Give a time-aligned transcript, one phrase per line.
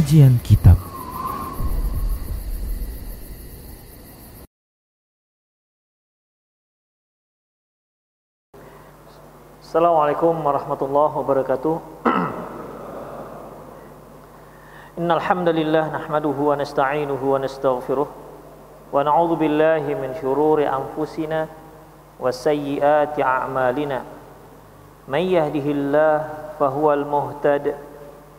[0.00, 0.80] Kajian Kitab.
[9.60, 11.76] Assalamualaikum warahmatullahi wabarakatuh.
[15.04, 18.08] Innal hamdalillah nahmaduhu wa nasta'inuhu wa nastaghfiruh.
[18.88, 21.44] Wa na'udzu billahi min shururi anfusina
[22.16, 24.00] wa sayyiati a'malina.
[25.04, 27.89] May yahdihillahu fahuwal muhtad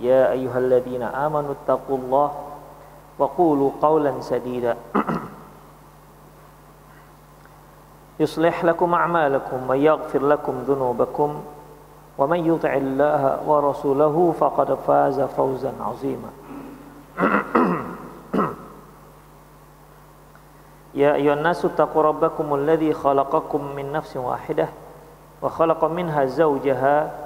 [0.00, 2.32] يا أيها الذين آمنوا اتقوا الله
[3.18, 4.76] وقولوا قولا سديدا.
[8.20, 11.40] يصلح لكم أعمالكم ويغفر لكم ذنوبكم
[12.18, 16.30] ومن يطع الله ورسوله فقد فاز فوزا عظيما.
[20.94, 24.68] يا أيها الناس اتقوا ربكم الذي خلقكم من نفس واحدة
[25.42, 27.25] وخلق منها زوجها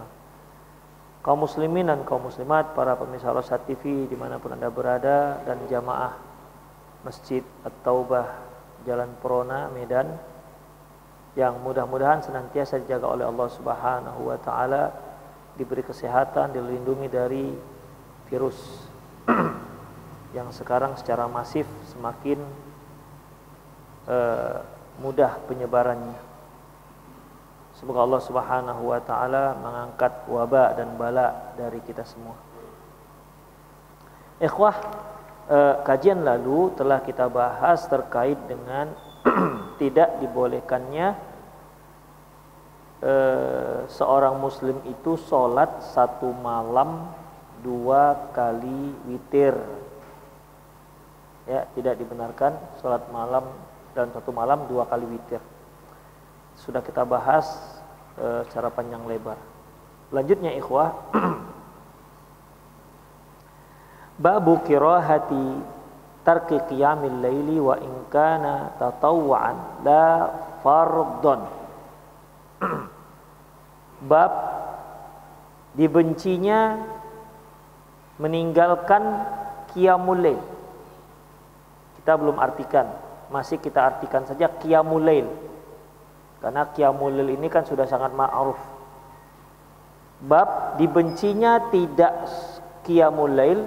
[1.21, 5.61] Kaum muslimin dan kaum muslimat para pemirsa Rosat TV di mana pun anda berada dan
[5.69, 6.17] jamaah
[7.05, 8.25] Masjid At-Taubah
[8.85, 10.17] Jalan Perona Medan
[11.37, 14.91] yang mudah-mudahan senantiasa dijaga oleh Allah Subhanahu wa taala
[15.55, 17.45] diberi kesehatan, dilindungi dari
[18.27, 18.57] virus
[20.37, 22.39] yang sekarang secara masif semakin
[24.07, 24.59] uh,
[24.99, 26.30] mudah penyebarannya.
[27.81, 32.37] Semoga Allah Subhanahu wa taala mengangkat wabak dan bala dari kita semua.
[34.37, 34.77] Ikhwah,
[35.49, 38.93] uh, kajian lalu telah kita bahas terkait dengan
[39.81, 41.13] tidak dibolehkannya
[43.01, 47.09] eh, seorang muslim itu sholat satu malam
[47.61, 49.53] dua kali witir
[51.45, 53.45] ya tidak dibenarkan sholat malam
[53.93, 55.41] dan satu malam dua kali witir
[56.59, 57.47] sudah kita bahas
[58.19, 59.37] eh, secara panjang lebar
[60.11, 60.91] lanjutnya ikhwah
[64.23, 65.63] babu kirahati
[66.21, 70.07] tarki qiyamil laili wa in kana tatawwa'an la
[70.61, 71.41] fardon
[74.11, 74.31] bab
[75.75, 76.77] dibencinya
[78.21, 79.01] meninggalkan
[79.73, 80.37] qiyamul.
[81.97, 82.85] Kita belum artikan,
[83.33, 85.27] masih kita artikan saja qiyamul lail.
[86.41, 88.57] Karena qiyamul lail ini kan sudah sangat ma'ruf.
[90.25, 92.25] Bab dibencinya tidak
[92.81, 93.61] qiyamul lail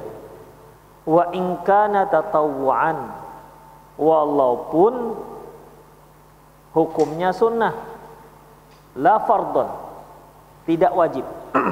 [1.06, 3.22] wa in kana tatawwuan.
[3.94, 4.94] Walaupun
[6.74, 7.78] hukumnya sunnah
[8.98, 9.70] la fardon
[10.66, 11.22] tidak wajib.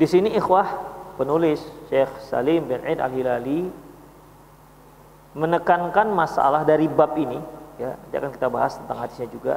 [0.00, 0.72] Di sini ikhwah
[1.20, 1.60] penulis
[1.92, 3.68] Syekh Salim bin Aid Al-Hilali
[5.36, 9.54] menekankan masalah dari bab ini ya nanti akan kita bahas tentang hadisnya juga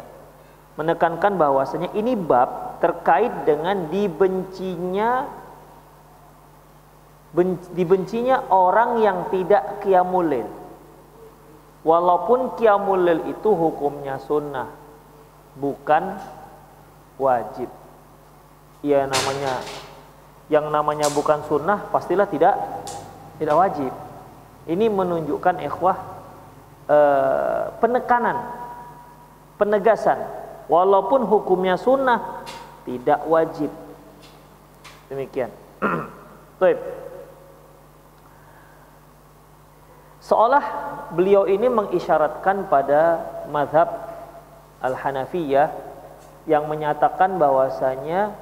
[0.76, 5.28] menekankan bahwasanya ini bab terkait dengan dibencinya
[7.32, 10.32] ben, dibencinya orang yang tidak qiyamul
[11.88, 14.68] walaupun qiyamul itu hukumnya sunnah
[15.56, 16.20] bukan
[17.16, 17.72] wajib.
[18.84, 19.64] Ya namanya
[20.52, 22.60] yang namanya bukan sunnah pastilah tidak
[23.40, 23.92] tidak wajib.
[24.66, 25.98] Ini menunjukkan ikhwah
[26.90, 28.38] eh, penekanan,
[29.58, 30.20] penegasan.
[30.66, 32.42] Walaupun hukumnya sunnah
[32.86, 33.70] tidak wajib.
[35.10, 35.54] Demikian.
[36.62, 36.80] Baik.
[40.26, 40.64] Seolah
[41.14, 43.86] beliau ini mengisyaratkan pada mazhab
[44.82, 45.70] Al-Hanafiyah
[46.50, 48.34] yang menyatakan bahwasanya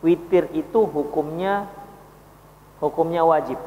[0.00, 1.68] witir itu hukumnya
[2.80, 3.60] hukumnya wajib.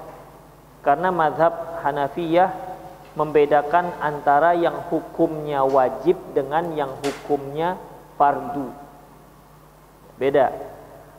[0.82, 1.54] Karena mazhab
[1.86, 2.71] Hanafiyah
[3.12, 7.76] membedakan antara yang hukumnya wajib dengan yang hukumnya
[8.16, 8.72] fardu.
[10.16, 10.54] Beda.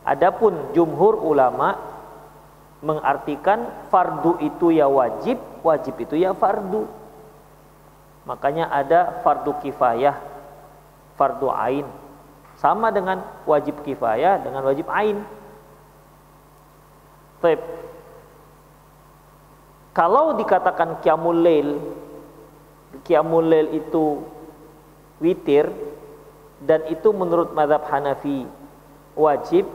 [0.03, 1.79] Adapun jumhur ulama
[2.83, 6.83] mengartikan fardu itu ya wajib, wajib itu ya fardu.
[8.27, 10.19] Makanya ada fardu kifayah,
[11.15, 11.87] fardu ain.
[12.59, 15.23] Sama dengan wajib kifayah dengan wajib ain.
[19.93, 21.77] Kalau dikatakan qiyamul lail,
[23.05, 24.25] qiyamul lail itu
[25.21, 25.69] witir
[26.65, 28.49] dan itu menurut mazhab Hanafi
[29.13, 29.69] wajib,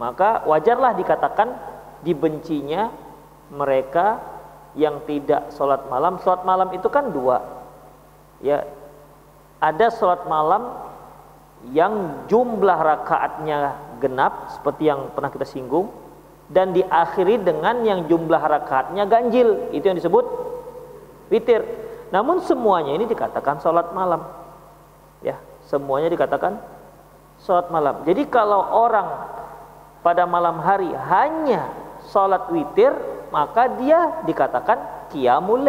[0.00, 1.52] maka wajarlah dikatakan
[2.00, 2.88] dibencinya
[3.52, 4.24] mereka
[4.72, 6.16] yang tidak sholat malam.
[6.24, 7.44] Sholat malam itu kan dua,
[8.40, 8.64] ya.
[9.62, 10.74] Ada sholat malam
[11.70, 16.01] yang jumlah rakaatnya genap seperti yang pernah kita singgung
[16.52, 19.72] dan diakhiri dengan yang jumlah rakaatnya ganjil.
[19.72, 20.24] Itu yang disebut
[21.32, 21.64] witir.
[22.12, 24.20] Namun semuanya ini dikatakan sholat malam.
[25.24, 26.60] Ya semuanya dikatakan
[27.40, 28.04] sholat malam.
[28.04, 29.08] Jadi kalau orang
[30.04, 31.72] pada malam hari hanya
[32.12, 32.92] sholat witir
[33.32, 35.64] maka dia dikatakan qiyamul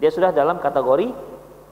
[0.00, 1.12] dia sudah dalam kategori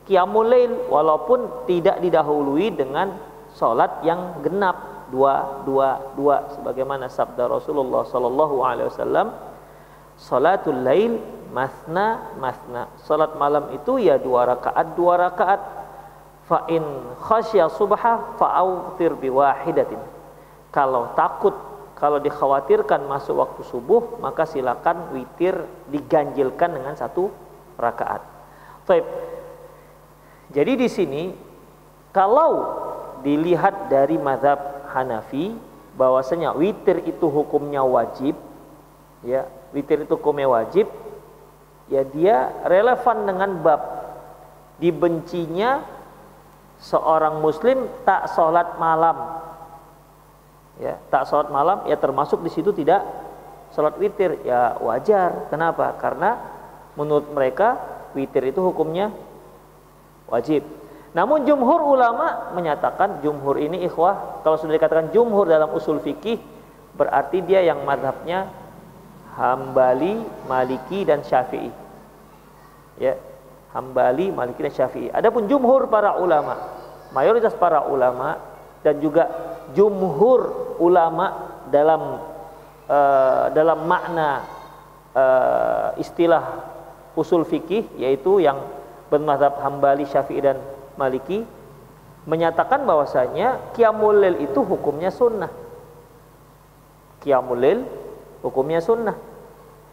[0.05, 0.53] qiyamul
[0.91, 3.17] walaupun tidak didahului dengan
[3.55, 9.33] sholat yang genap dua dua dua sebagaimana sabda Rasulullah sallallahu alaihi wasallam
[10.17, 11.17] salatul lail
[11.49, 15.61] masna masna salat malam itu ya dua rakaat dua rakaat
[16.45, 16.85] fa in
[17.25, 20.01] khasya subha fa autir bi wahidatin
[20.69, 21.57] kalau takut
[21.99, 27.27] kalau dikhawatirkan masuk waktu subuh maka silakan witir diganjilkan dengan satu
[27.75, 28.23] rakaat.
[28.87, 29.07] Baik.
[30.55, 31.23] Jadi di sini
[32.15, 32.79] kalau
[33.27, 35.55] dilihat dari mazhab Hanafi
[35.99, 38.39] bahwasanya witir itu hukumnya wajib
[39.27, 40.87] ya witir itu hukumnya wajib
[41.91, 43.83] ya dia relevan dengan bab.
[44.79, 45.83] Dibencinya
[46.79, 49.43] seorang muslim tak sholat malam
[50.79, 53.03] ya tak sholat malam ya termasuk di situ tidak
[53.75, 54.39] sholat witir.
[54.47, 55.51] Ya wajar.
[55.51, 55.99] Kenapa?
[55.99, 56.39] Karena
[56.95, 57.75] menurut mereka
[58.15, 59.11] witir itu hukumnya
[60.31, 60.63] wajib
[61.19, 66.39] namun jumhur ulama menyatakan jumhur ini ikhwah kalau sudah dikatakan jumhur dalam usul fikih
[66.95, 68.47] berarti dia yang madhabnya
[69.39, 70.19] Hambali,
[70.51, 71.71] Maliki dan Syafi'i.
[72.99, 73.15] Ya,
[73.71, 75.11] Hambali, Maliki dan Syafi'i.
[75.15, 76.59] Adapun jumhur para ulama,
[77.15, 78.39] mayoritas para ulama
[78.83, 79.31] dan juga
[79.79, 82.19] jumhur ulama dalam
[82.91, 84.43] uh, dalam makna
[85.15, 86.67] uh, istilah
[87.15, 88.59] usul fikih yaitu yang
[89.11, 90.59] bermadzhab Hambali, Syafi'i dan
[90.99, 91.47] Maliki
[92.27, 95.49] menyatakan bahwasanya qiyamul lail itu hukumnya sunnah.
[97.23, 97.81] Qiyamul lail
[98.43, 99.15] hukumnya sunnah.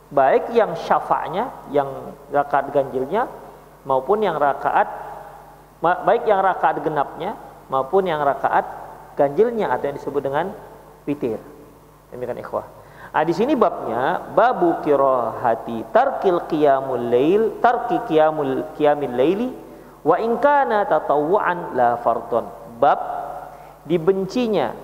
[0.09, 1.89] Baik yang syafa'nya, yang
[2.33, 3.29] rakaat ganjilnya
[3.85, 4.89] maupun yang rakaat
[5.85, 7.37] baik yang rakaat genapnya
[7.69, 8.65] maupun yang rakaat
[9.13, 10.45] ganjilnya atau yang disebut dengan
[11.05, 11.37] witir.
[12.09, 12.65] Demikian ikhwah.
[13.15, 19.49] Nah, di sini babnya babu kirahati tarkil qiyamul lail tarki qiyamul qiyamil laili
[20.05, 22.45] Wa in kana tatawwu'an la fardhon.
[22.77, 22.99] Bab
[23.89, 24.77] dibencinya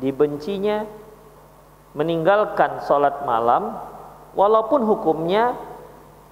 [0.00, 0.88] dibencinya
[1.92, 3.76] meninggalkan salat malam
[4.32, 5.52] walaupun hukumnya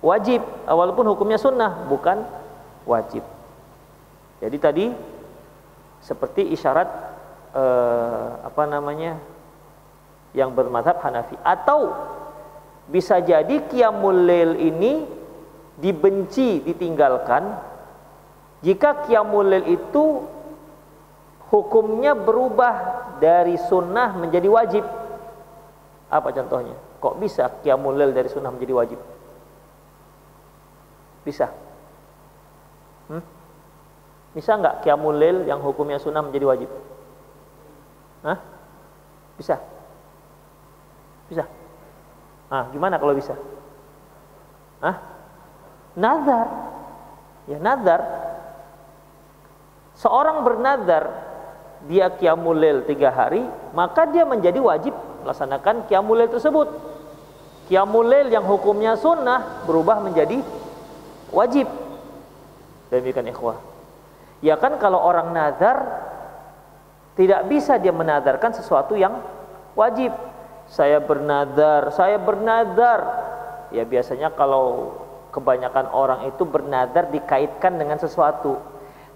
[0.00, 2.24] wajib, walaupun hukumnya sunnah bukan
[2.88, 3.20] wajib.
[4.40, 4.86] Jadi tadi
[6.00, 6.88] seperti isyarat
[7.52, 9.20] eh, apa namanya
[10.32, 11.92] yang bermadhab Hanafi atau
[12.88, 15.04] bisa jadi qiyamul lail ini
[15.76, 17.69] dibenci ditinggalkan
[18.60, 20.28] jika qiyamul itu
[21.48, 22.74] hukumnya berubah
[23.18, 24.84] dari sunnah menjadi wajib.
[26.12, 26.76] Apa contohnya?
[27.00, 29.00] Kok bisa qiyamul dari sunnah menjadi wajib?
[31.24, 31.48] Bisa.
[33.08, 33.24] Hmm?
[34.36, 36.70] Bisa nggak qiyamul yang hukumnya sunnah menjadi wajib?
[38.28, 38.38] Hah?
[39.40, 39.56] Bisa.
[41.32, 41.48] Bisa.
[42.52, 43.32] Ah, gimana kalau bisa?
[44.84, 44.96] Hah?
[45.96, 46.46] Nazar.
[47.48, 48.00] Ya, nazar
[50.00, 51.12] Seorang bernadar
[51.84, 53.44] dia qiyamul lail tiga hari,
[53.76, 56.68] maka dia menjadi wajib melaksanakan qiyamul lail tersebut.
[57.68, 60.40] Qiyamul lail yang hukumnya sunnah berubah menjadi
[61.28, 61.68] wajib.
[62.88, 63.60] Demikian ikhwah.
[64.40, 65.84] Ya kan kalau orang nazar
[67.12, 69.20] tidak bisa dia menadarkan sesuatu yang
[69.76, 70.16] wajib.
[70.64, 73.00] Saya bernadar, saya bernadar.
[73.68, 74.96] Ya biasanya kalau
[75.28, 78.69] kebanyakan orang itu bernadar dikaitkan dengan sesuatu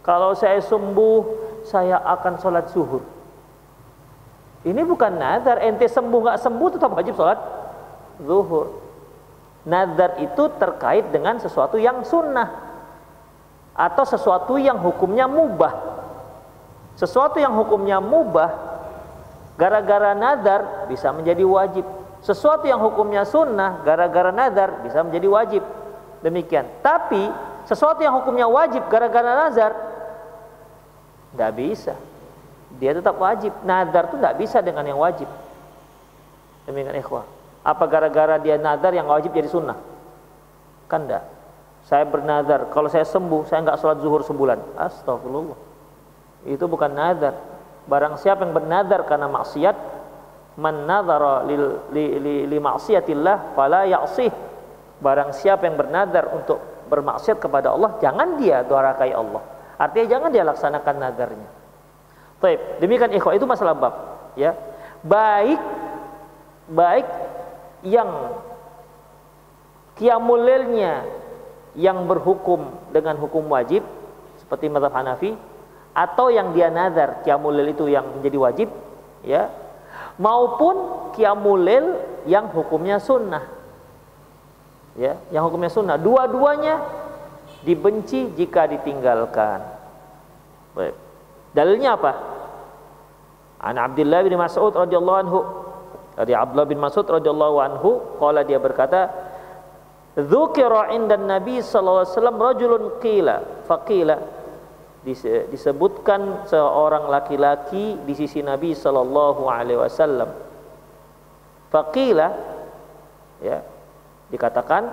[0.05, 1.21] kalau saya sembuh,
[1.65, 3.01] saya akan sholat zuhur.
[4.65, 7.41] Ini bukan nazar, ente sembuh nggak sembuh tetap wajib sholat
[8.21, 8.85] zuhur.
[9.65, 12.53] Nazar itu terkait dengan sesuatu yang sunnah
[13.73, 15.73] atau sesuatu yang hukumnya mubah.
[17.01, 18.75] Sesuatu yang hukumnya mubah
[19.55, 21.87] gara-gara nazar bisa menjadi wajib
[22.25, 25.63] sesuatu yang hukumnya sunnah gara-gara nazar bisa menjadi wajib
[26.27, 27.31] demikian tapi
[27.63, 29.73] sesuatu yang hukumnya wajib gara-gara nazar
[31.35, 31.95] tidak bisa.
[32.79, 33.51] Dia tetap wajib.
[33.67, 35.27] Nazar itu tidak bisa dengan yang wajib.
[36.71, 37.27] Demikian ikhwah.
[37.67, 39.77] Apa gara-gara dia nazar yang wajib jadi sunnah?
[40.87, 41.27] Kan enggak
[41.85, 42.71] saya bernazar.
[42.73, 44.79] Kalau saya sembuh saya enggak sholat zuhur sebulan.
[44.79, 45.59] Astagfirullah.
[46.49, 47.35] Itu bukan nazar.
[47.85, 49.77] Barang siapa yang bernazar karena maksiat
[50.55, 51.57] man nazara li,
[51.93, 54.33] li, li, li maksiatillah fala ya'sih.
[55.03, 60.45] Barang siapa yang bernazar untuk bermaksiat kepada Allah jangan dia durakai Allah artinya jangan dia
[60.47, 61.49] laksanakan nazarnya.
[62.43, 63.95] Baik, demikian ikhwah itu masalah bab
[64.37, 64.53] ya.
[65.05, 65.61] Baik
[66.69, 67.09] baik
[67.85, 68.09] yang
[70.01, 71.05] kiamulilnya
[71.77, 73.85] yang berhukum dengan hukum wajib
[74.41, 75.35] seperti mazhab Hanafi
[75.95, 78.69] atau yang dia nazar kiamulil itu yang menjadi wajib
[79.23, 79.51] ya.
[80.19, 83.47] Maupun kiamulil yang hukumnya sunnah
[84.99, 85.19] ya.
[85.31, 85.97] Yang hukumnya sunnah.
[85.99, 87.04] Dua-duanya
[87.65, 89.65] dibenci jika ditinggalkan.
[90.77, 90.95] Baik.
[91.57, 92.13] Dalilnya apa?
[93.65, 95.41] An Abdullah bin Mas'ud radhiyallahu anhu.
[96.15, 97.91] Dari Abdullah bin Mas'ud radhiyallahu anhu
[98.23, 99.11] qala dia berkata
[100.15, 103.37] Dzukira indan Nabi sallallahu alaihi wasallam rajulun qila.
[103.67, 104.17] Faqila
[105.51, 110.31] disebutkan seorang laki-laki di sisi Nabi sallallahu alaihi wasallam.
[111.75, 112.31] Faqila
[113.43, 113.59] ya
[114.31, 114.87] dikatakan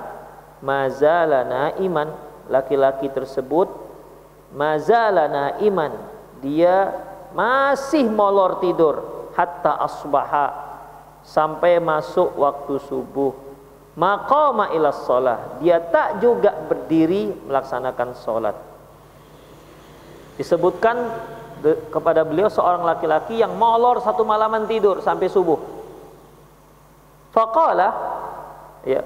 [0.66, 1.46] mazala
[1.78, 3.70] iman laki-laki tersebut
[4.56, 5.94] mazala iman
[6.42, 6.92] dia
[7.32, 10.48] masih molor tidur hatta asbaha
[11.24, 13.34] sampai masuk waktu subuh.
[13.92, 18.56] Maqama ila sholat dia tak juga berdiri melaksanakan sholat.
[20.40, 20.98] Disebutkan
[21.94, 25.60] kepada beliau seorang laki-laki yang molor satu malaman tidur sampai subuh.
[27.32, 27.90] Faqala
[28.88, 29.06] ya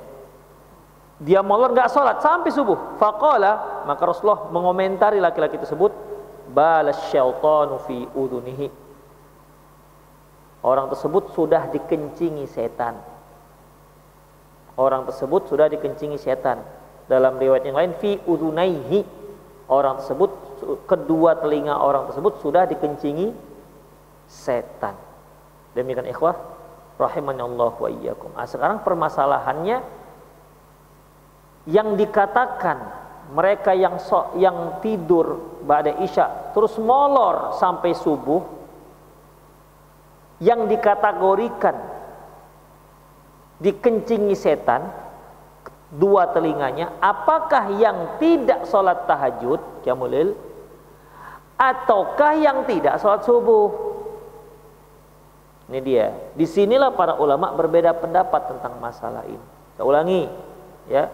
[1.21, 5.91] dia molor nggak sholat sampai subuh faqala maka Rasulullah mengomentari laki-laki tersebut
[6.51, 8.67] balas syaitanu fi udunihi
[10.67, 13.15] orang tersebut sudah dikencingi setan
[14.79, 16.63] orang tersebut sudah dikencingi setan.
[17.05, 19.05] Dalam riwayat yang lain fi udunaihi
[19.69, 20.31] orang tersebut
[20.89, 23.29] kedua telinga orang tersebut sudah dikencingi
[24.25, 24.97] setan.
[25.77, 26.33] Demikian ikhwah
[26.97, 28.33] rahimani Allah wa iyyakum.
[28.33, 29.83] Nah, sekarang permasalahannya
[31.65, 32.77] yang dikatakan
[33.33, 38.41] mereka yang so, yang tidur pada isya terus molor sampai subuh
[40.37, 41.73] yang dikategorikan
[43.57, 44.85] dikencingi setan
[45.89, 50.37] dua telinganya apakah yang tidak sholat tahajud jamulil
[51.55, 53.67] ataukah yang tidak sholat subuh?
[55.65, 56.13] Ini dia.
[56.37, 59.41] Di sinilah para ulama berbeda pendapat tentang masalah ini.
[59.73, 60.29] Kita ulangi
[60.85, 61.09] ya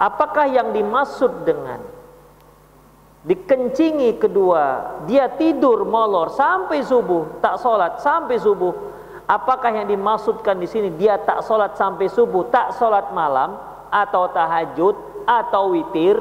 [0.00, 1.84] apakah yang dimaksud dengan
[3.20, 8.90] dikencingi kedua dia tidur molor sampai subuh tak sholat sampai subuh
[9.30, 13.54] Apakah yang dimaksudkan di sini dia tak sholat sampai subuh, tak sholat malam,
[13.86, 16.18] atau tahajud, atau witir?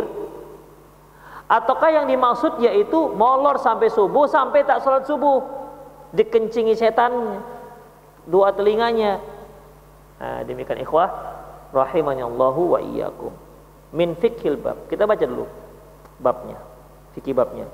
[1.49, 5.41] Ataukah yang dimaksud yaitu molor sampai subuh, sampai tak sholat subuh,
[6.13, 7.41] dikencingi setan
[8.29, 9.17] dua telinganya.
[10.21, 11.09] Nah, demikian ikhwah,
[11.73, 13.33] rahimahnya Allahu wa iyyakum.
[13.93, 14.89] Min fikhil bab.
[14.89, 15.45] Kita baca dulu
[16.19, 16.57] babnya,
[17.13, 17.69] fikih babnya.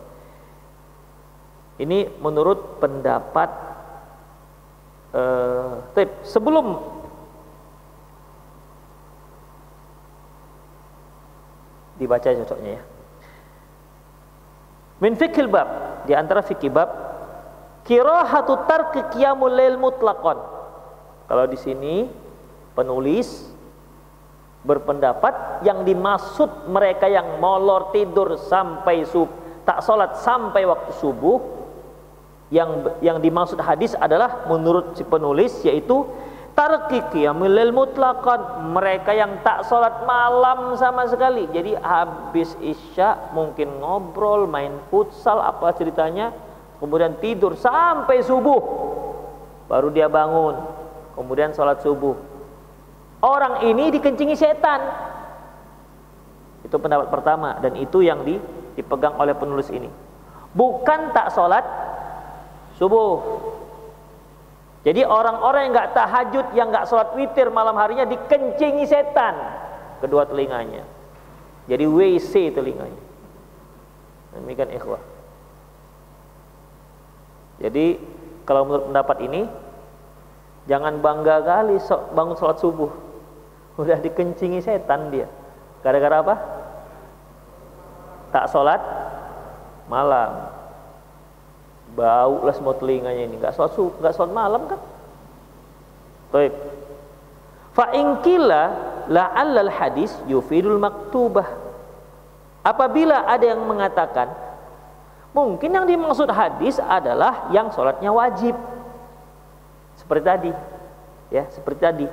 [1.79, 3.73] Ini menurut pendapat
[5.15, 6.75] Uh, tip, sebelum
[11.95, 12.83] dibaca cocoknya ya.
[14.99, 16.91] Min fikil bab, di antara fikih bab
[17.87, 20.35] kirahatu tarki qiyamul lail mutlaqan.
[21.31, 22.11] Kalau di sini
[22.75, 23.54] penulis
[24.65, 29.29] berpendapat yang dimaksud mereka yang molor tidur sampai sub
[29.65, 31.37] tak sholat sampai waktu subuh
[32.53, 36.05] yang yang dimaksud hadis adalah menurut si penulis yaitu
[36.53, 41.49] tarki qiyamul mutlaqan mereka yang tak sholat malam sama sekali.
[41.49, 46.31] Jadi habis isya mungkin ngobrol main futsal apa ceritanya
[46.79, 48.61] kemudian tidur sampai subuh
[49.65, 50.55] baru dia bangun
[51.17, 52.13] kemudian sholat subuh
[53.23, 54.81] orang ini dikencingi setan
[56.65, 59.87] itu pendapat pertama dan itu yang dipegang oleh penulis ini
[60.55, 61.67] bukan tak sholat
[62.79, 63.43] subuh.
[64.85, 69.35] Jadi orang-orang yang nggak tahajud, yang nggak sholat witir malam harinya dikencingi setan
[69.99, 70.87] kedua telinganya.
[71.65, 73.03] Jadi WC telinganya.
[74.37, 75.01] Demikian ikhwah.
[77.57, 77.97] Jadi
[78.45, 79.41] kalau menurut pendapat ini
[80.69, 81.81] jangan bangga kali
[82.13, 82.91] bangun sholat subuh
[83.75, 85.27] udah dikencingi setan dia
[85.83, 86.35] gara-gara apa
[88.31, 88.81] tak sholat
[89.91, 90.51] malam
[91.95, 94.79] bau lah semua telinganya ini nggak sholat subuh nggak sholat malam kan
[96.35, 96.51] Baik.
[97.71, 98.61] Fa inkila
[99.07, 101.47] la'allal hadis yufidul maktubah.
[102.59, 104.35] Apabila ada yang mengatakan
[105.31, 108.51] mungkin yang dimaksud hadis adalah yang sholatnya wajib.
[109.95, 110.51] Seperti tadi.
[111.31, 112.07] Ya, seperti tadi.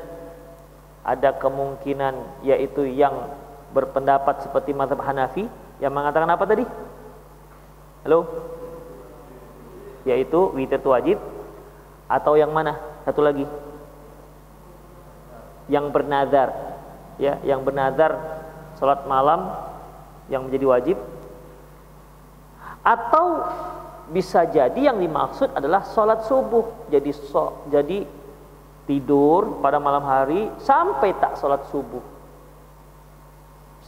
[1.03, 3.35] Ada kemungkinan yaitu yang
[3.75, 5.51] berpendapat seperti mazhab Hanafi
[5.83, 6.63] yang mengatakan apa tadi?
[8.07, 8.27] Halo?
[10.07, 11.19] Yaitu witir itu wajib
[12.07, 12.79] atau yang mana?
[13.03, 13.47] Satu lagi
[15.71, 16.53] yang bernazar
[17.21, 18.19] ya yang bernazar
[18.79, 19.53] salat malam
[20.27, 20.97] yang menjadi wajib
[22.83, 23.47] atau
[24.11, 28.05] bisa jadi yang dimaksud adalah salat subuh jadi so, jadi
[28.93, 32.05] tidur pada malam hari sampai tak salat subuh.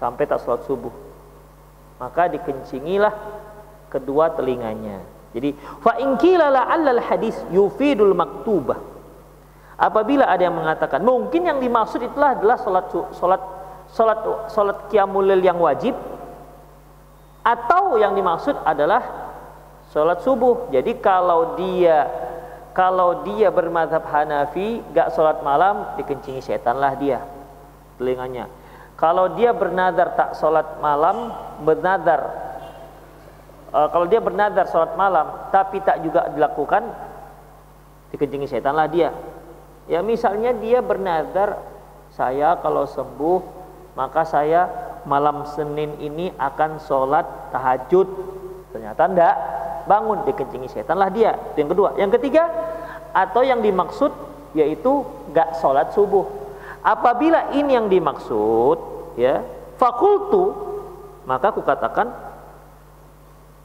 [0.00, 0.90] Sampai tak salat subuh.
[2.00, 3.12] Maka dikencingilah
[3.92, 5.04] kedua telinganya.
[5.36, 5.52] Jadi
[5.84, 8.80] fa in qila al hadis yufidul maktubah.
[9.76, 13.42] Apabila ada yang mengatakan mungkin yang dimaksud itulah adalah salat salat
[13.90, 14.18] salat
[14.48, 15.92] salat qiyamul yang wajib
[17.44, 19.04] atau yang dimaksud adalah
[19.92, 20.72] salat subuh.
[20.72, 22.08] Jadi kalau dia
[22.74, 27.22] kalau dia bermadhab Hanafi gak salat malam dikencingi setan lah dia
[27.96, 28.50] telinganya.
[28.98, 31.30] Kalau dia bernadar tak salat malam
[31.62, 32.20] bernadar
[33.70, 36.82] uh, kalau dia bernadar salat malam tapi tak juga dilakukan
[38.10, 39.14] dikencingi setan lah dia
[39.84, 41.60] Ya misalnya dia bernazar
[42.08, 43.40] saya kalau sembuh
[43.92, 44.64] maka saya
[45.04, 48.08] malam Senin ini akan sholat tahajud.
[48.72, 49.36] Ternyata enggak,
[49.84, 51.36] bangun dikencingi setan lah dia.
[51.52, 51.88] Itu yang kedua.
[51.96, 52.50] Yang ketiga
[53.14, 54.10] atau yang dimaksud
[54.54, 56.26] yaitu enggak sholat subuh.
[56.84, 58.76] Apabila ini yang dimaksud,
[59.16, 59.40] ya
[59.80, 60.52] fakultu
[61.24, 62.12] maka aku katakan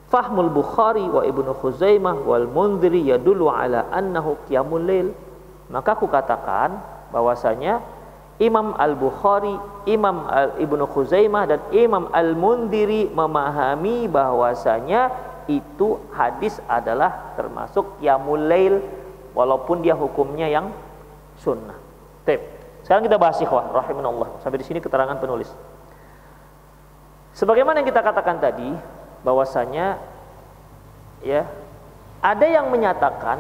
[0.10, 5.14] Fahmul Bukhari wa Ibnu Khuzaimah wal Mundhiri yadullu ala annahu qiyamul lail
[5.70, 6.82] maka aku katakan
[7.14, 7.82] bahwasanya
[8.40, 9.54] Imam Al-Bukhari,
[9.86, 15.12] Imam Al Ibnu Khuzaimah dan Imam Al-Mundiri memahami bahwasanya
[15.50, 18.86] itu hadis adalah termasuk qiyamul lail
[19.34, 20.70] walaupun dia hukumnya yang
[21.42, 21.76] sunnah.
[22.24, 22.38] Tip.
[22.86, 24.40] Sekarang kita bahas ikhwah rahimanallah.
[24.46, 25.50] Sampai di sini keterangan penulis.
[27.34, 28.70] Sebagaimana yang kita katakan tadi
[29.26, 29.98] bahwasanya
[31.26, 31.44] ya
[32.20, 33.40] ada yang menyatakan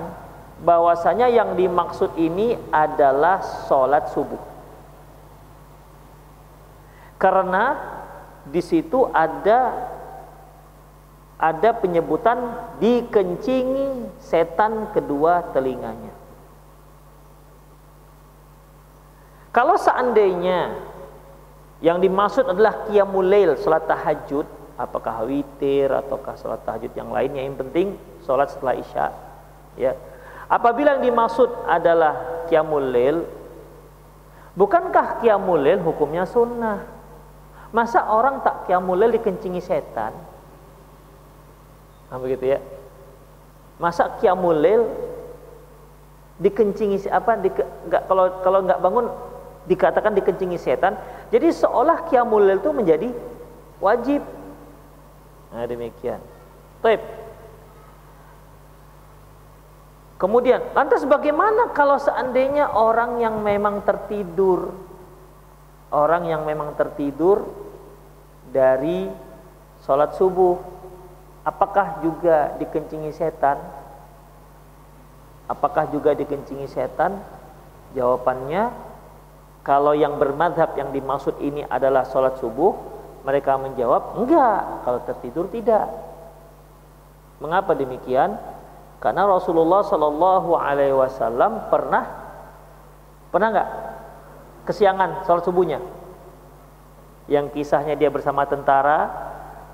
[0.59, 4.39] bahwasanya yang dimaksud ini adalah sholat subuh.
[7.19, 7.75] Karena
[8.47, 9.91] di situ ada
[11.39, 12.37] ada penyebutan
[12.83, 16.11] dikencingi setan kedua telinganya.
[19.55, 20.75] Kalau seandainya
[21.79, 27.55] yang dimaksud adalah qiyamul lail, salat tahajud, apakah witir ataukah salat tahajud yang lainnya yang
[27.55, 29.07] penting salat setelah Isya,
[29.79, 29.95] ya
[30.49, 33.21] Apabila yang dimaksud adalah qiyamul lail,
[34.57, 36.89] bukankah qiyamul lail hukumnya sunnah?
[37.69, 40.09] Masa orang tak qiyamul lail dikencingi setan?
[42.09, 42.59] Nah, begitu ya.
[43.79, 44.83] Masa qiyamul lail
[46.41, 47.49] dikencingi apa di,
[47.87, 49.05] enggak, kalau kalau nggak bangun
[49.69, 50.97] dikatakan dikencingi setan.
[51.29, 53.09] Jadi seolah qiyamul lail itu menjadi
[53.77, 54.25] wajib.
[55.53, 56.19] Nah, demikian.
[56.81, 57.01] Baik.
[60.19, 64.75] Kemudian, lantas bagaimana kalau seandainya orang yang memang tertidur,
[65.95, 67.47] orang yang memang tertidur
[68.51, 69.07] dari
[69.87, 70.59] sholat subuh,
[71.49, 73.57] apakah juga dikencingi setan?
[75.49, 77.17] Apakah juga dikencingi setan?
[77.97, 78.69] Jawabannya,
[79.65, 82.77] kalau yang bermadhab yang dimaksud ini adalah sholat subuh,
[83.25, 85.89] mereka menjawab, enggak, kalau tertidur tidak.
[87.41, 88.37] Mengapa demikian?
[89.01, 92.03] Karena Rasulullah Shallallahu Alaihi Wasallam pernah
[93.31, 93.69] pernah nggak
[94.69, 95.79] kesiangan sholat subuhnya?
[97.25, 99.07] Yang kisahnya dia bersama tentara,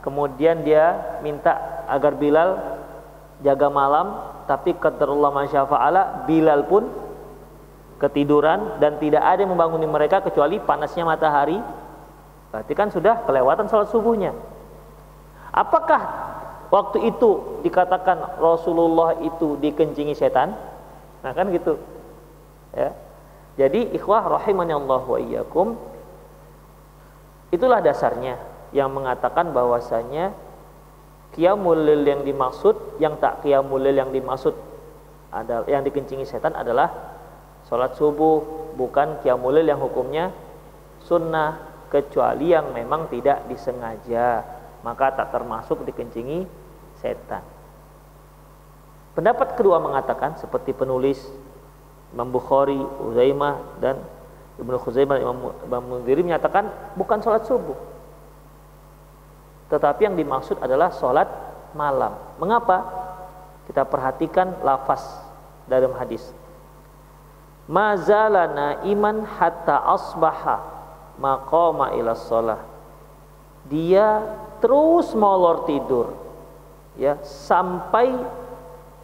[0.05, 2.77] kemudian dia minta agar Bilal
[3.41, 6.87] jaga malam, tapi qadarullah masyafa'ala Bilal pun
[7.97, 11.57] ketiduran dan tidak ada yang membanguni mereka kecuali panasnya matahari.
[12.53, 14.31] Berarti kan sudah kelewatan sholat subuhnya.
[15.51, 16.01] Apakah
[16.73, 20.57] Waktu itu dikatakan Rasulullah itu dikencingi setan.
[21.21, 21.77] Nah kan gitu.
[22.73, 22.91] Ya.
[23.55, 25.79] Jadi ikhwah rahimani Allah wa iyyakum
[27.55, 28.35] itulah dasarnya
[28.75, 30.35] yang mengatakan bahwasanya
[31.31, 34.51] qiyamul lil yang dimaksud yang tak qiyamul lil yang dimaksud
[35.31, 36.91] ada yang dikencingi setan adalah
[37.71, 38.43] sholat subuh
[38.75, 40.35] bukan qiyamul yang hukumnya
[41.07, 44.43] sunnah kecuali yang memang tidak disengaja
[44.83, 46.43] maka tak termasuk dikencingi
[46.99, 47.41] setan.
[49.15, 51.23] Pendapat kedua mengatakan seperti penulis
[52.11, 54.03] Imam Bukhari, Uzaimah dan
[54.59, 56.67] Ibnu Khuzaimah Imam, Imam menyatakan
[56.99, 57.94] bukan sholat subuh
[59.71, 61.27] tetapi yang dimaksud adalah sholat
[61.73, 63.03] malam mengapa?
[63.65, 65.01] kita perhatikan lafaz
[65.65, 66.21] dalam hadis
[67.65, 70.61] mazalana iman hatta asbaha
[71.17, 72.61] maqama ila sholat
[73.65, 74.21] dia
[74.61, 76.13] terus molor tidur
[76.93, 78.13] ya sampai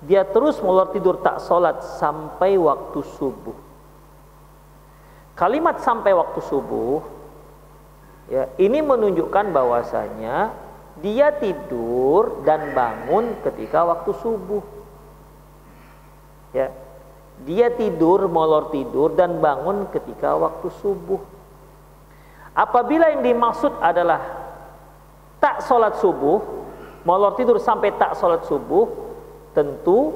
[0.02, 3.54] dia terus molor tidur tak sholat sampai waktu subuh.
[5.38, 7.02] Kalimat sampai waktu subuh
[8.32, 10.56] ya ini menunjukkan bahwasanya
[11.04, 14.64] dia tidur dan bangun ketika waktu subuh.
[16.56, 16.72] Ya.
[17.42, 21.18] Dia tidur, molor tidur dan bangun ketika waktu subuh.
[22.54, 24.22] Apabila yang dimaksud adalah
[25.42, 26.38] tak sholat subuh,
[27.02, 28.86] molor tidur sampai tak sholat subuh,
[29.58, 30.14] tentu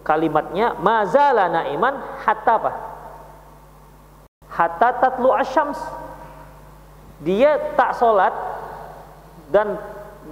[0.00, 2.72] kalimatnya mazala naiman hatta apa?
[4.48, 5.76] Hatta tatlu asyams.
[7.22, 8.34] Dia tak sholat
[9.54, 9.78] dan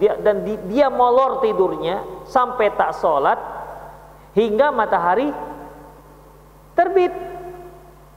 [0.02, 3.38] dia dan di, dia molor tidurnya sampai tak sholat
[4.34, 5.30] hingga matahari
[6.74, 7.14] terbit.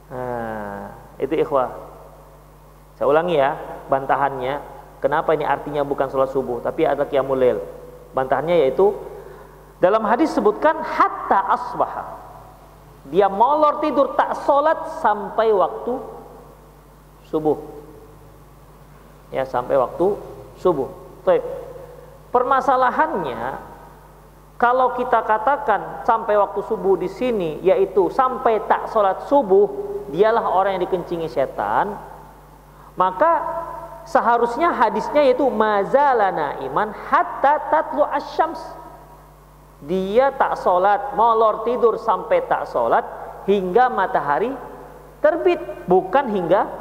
[0.09, 1.69] Nah, itu ikhwah.
[2.97, 3.57] Saya ulangi ya
[3.89, 4.73] bantahannya.
[5.01, 7.59] Kenapa ini artinya bukan sholat subuh tapi ada qiyamul lail.
[8.15, 8.95] Bantahannya yaitu
[9.83, 12.03] dalam hadis sebutkan hatta asbaha.
[13.11, 15.99] Dia molor tidur tak sholat sampai waktu
[17.27, 17.82] subuh.
[19.33, 20.13] Ya sampai waktu
[20.61, 20.87] subuh.
[21.25, 21.41] Baik.
[22.29, 23.73] Permasalahannya
[24.61, 29.67] kalau kita katakan sampai waktu subuh di sini yaitu sampai tak sholat subuh
[30.13, 31.97] dialah orang yang dikencingi setan
[32.93, 33.41] maka
[34.05, 38.61] seharusnya hadisnya yaitu mazalana iman hatta tatlu asyams
[39.83, 43.03] dia tak sholat, molor tidur sampai tak sholat
[43.43, 44.55] hingga matahari
[45.19, 45.59] terbit,
[45.91, 46.71] bukan hingga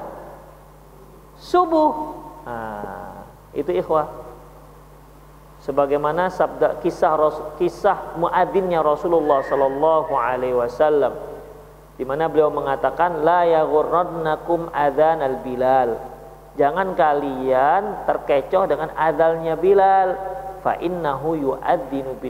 [1.34, 2.21] subuh.
[3.52, 4.08] Itu ikhwah.
[5.62, 7.14] Sebagaimana sabda kisah
[7.54, 11.14] kisah muadzinnya Rasulullah sallallahu alaihi wasallam
[11.94, 16.02] di mana beliau mengatakan la yaghurrannakum adzan al-bilal.
[16.58, 20.18] Jangan kalian terkecoh dengan adalnya Bilal
[20.60, 22.20] fa innahu yu'adzinu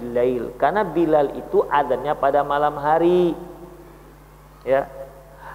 [0.61, 3.35] karena Bilal itu adzannya pada malam hari
[4.63, 4.87] ya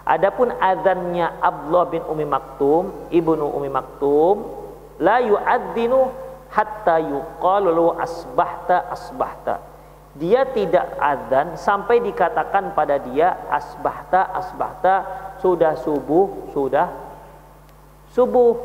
[0.08, 4.48] adapun adzannya Abdullah bin Umi Maktum ibnu Umi Maktum
[5.04, 6.08] la yu'adzinu
[6.48, 9.60] hatta yuqalu asbahta asbahta
[10.16, 14.96] dia tidak adzan sampai dikatakan pada dia asbahta asbahta
[15.44, 16.88] sudah subuh sudah
[18.16, 18.56] subuh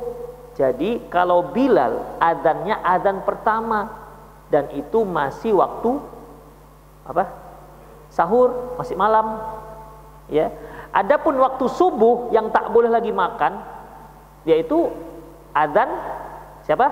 [0.55, 3.91] jadi kalau Bilal adzannya adzan pertama
[4.53, 5.97] dan itu masih waktu
[7.09, 7.25] apa?
[8.13, 9.41] Sahur, masih malam.
[10.29, 10.53] Ya.
[10.93, 13.65] Adapun waktu subuh yang tak boleh lagi makan
[14.45, 14.93] yaitu
[15.57, 15.89] adzan
[16.69, 16.89] siapa?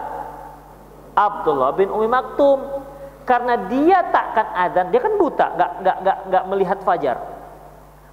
[1.12, 2.80] Abdullah bin Umi Maktum.
[3.28, 7.16] Karena dia takkan adzan, dia kan buta, nggak nggak nggak nggak melihat fajar.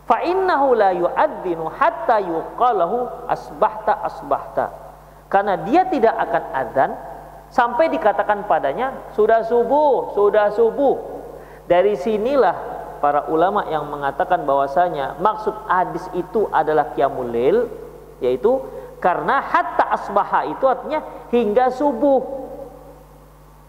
[0.05, 4.65] Fa innahu la yu'adzinu hatta yuqalahu asbahta asbahta.
[5.27, 6.91] Karena dia tidak akan adzan
[7.49, 10.95] sampai dikatakan padanya sudah subuh, sudah subuh.
[11.65, 12.55] Dari sinilah
[12.97, 17.31] para ulama yang mengatakan bahwasanya maksud hadis itu adalah qiyamul
[18.17, 18.61] yaitu
[18.97, 22.49] karena hatta asbaha itu artinya hingga subuh.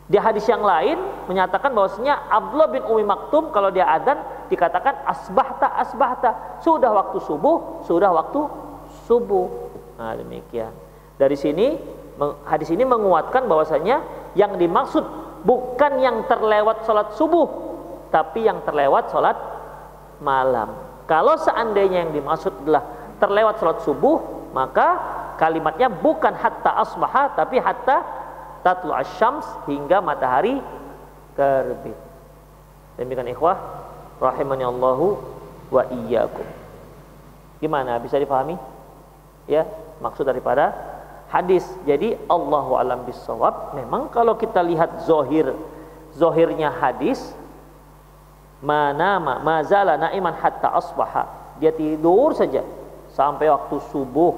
[0.08, 0.96] Di hadis yang lain
[1.28, 4.16] menyatakan bahwasanya Abdullah bin Umi Maktum kalau dia adzan
[4.48, 6.30] dikatakan asbahta asbahta
[6.64, 8.40] sudah waktu subuh, sudah waktu
[9.04, 9.52] subuh.
[10.00, 10.72] Nah, demikian.
[11.20, 11.76] Dari sini
[12.48, 14.00] hadis ini menguatkan bahwasanya
[14.32, 15.04] yang dimaksud
[15.44, 17.67] bukan yang terlewat sholat subuh
[18.08, 19.36] tapi yang terlewat sholat
[20.18, 20.74] malam.
[21.08, 22.84] Kalau seandainya yang dimaksud adalah
[23.18, 24.98] terlewat sholat subuh maka
[25.38, 28.02] kalimatnya bukan hatta asbaha tapi hatta
[28.66, 30.58] tatlu asyams hingga matahari
[31.38, 31.96] terbit.
[32.98, 33.56] Demikian ikhwah
[34.18, 35.14] rahimani Allahu
[35.70, 36.44] wa iyyakum.
[37.62, 37.98] Gimana?
[38.02, 38.58] Bisa dipahami?
[39.46, 39.64] Ya
[40.02, 40.74] maksud daripada
[41.30, 41.64] hadis.
[41.86, 43.78] Jadi Allahu alam bisawab.
[43.78, 45.54] Memang kalau kita lihat zohir,
[46.16, 47.37] zohirnya hadis,
[48.58, 51.54] mana mazala naiman hatta asbaha.
[51.58, 52.62] Dia tidur saja
[53.10, 54.34] sampai waktu subuh,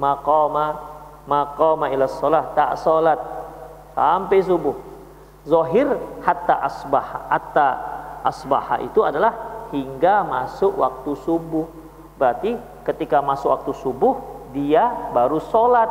[0.00, 0.92] maqama
[1.28, 3.20] maqama ila salat, tak salat
[3.92, 4.76] sampai subuh.
[5.42, 5.90] Zohir
[6.22, 7.68] hatta asbaha, hatta
[8.22, 9.34] asbaha itu adalah
[9.74, 11.66] hingga masuk waktu subuh.
[12.14, 12.54] Berarti
[12.86, 14.14] ketika masuk waktu subuh
[14.54, 15.90] dia baru sholat.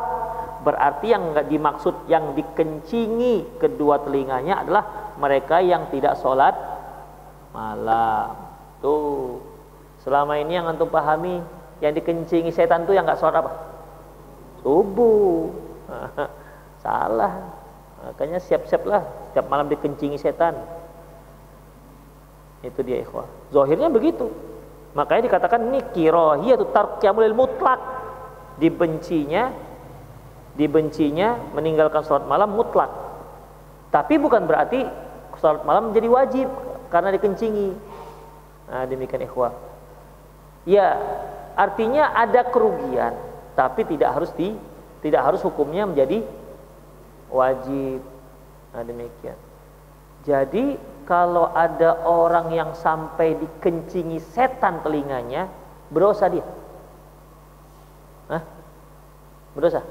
[0.62, 4.84] Berarti yang nggak dimaksud yang dikencingi kedua telinganya adalah
[5.17, 6.54] mereka yang tidak sholat
[7.52, 8.36] malam.
[8.82, 9.40] Tuh,
[10.02, 11.40] selama ini yang antum pahami
[11.84, 13.52] yang dikencingi setan tuh yang nggak sholat apa?
[14.66, 15.50] Subuh.
[16.84, 17.34] Salah.
[18.02, 20.58] Makanya siap-siaplah setiap malam dikencingi setan.
[22.66, 23.30] Itu dia ikhwah.
[23.54, 24.30] Zohirnya begitu.
[24.98, 27.80] Makanya dikatakan ini kirohiyatu tarqiyamul mutlak.
[28.58, 29.54] Dibencinya
[30.56, 32.90] dibencinya meninggalkan sholat malam mutlak.
[33.90, 34.84] Tapi bukan berarti
[35.40, 36.48] sholat malam menjadi wajib
[36.92, 37.70] karena dikencingi.
[38.70, 39.56] Nah, demikian ikhwah.
[40.68, 41.00] Ya,
[41.58, 43.18] artinya ada kerugian,
[43.58, 44.54] tapi tidak harus di
[45.02, 46.22] tidak harus hukumnya menjadi
[47.34, 48.06] wajib.
[48.76, 49.40] Nah, demikian.
[50.22, 50.78] Jadi
[51.10, 55.50] kalau ada orang yang sampai dikencingi setan telinganya,
[55.90, 56.46] berdosa dia.
[58.30, 58.44] Hah?
[59.58, 59.82] Berdosa?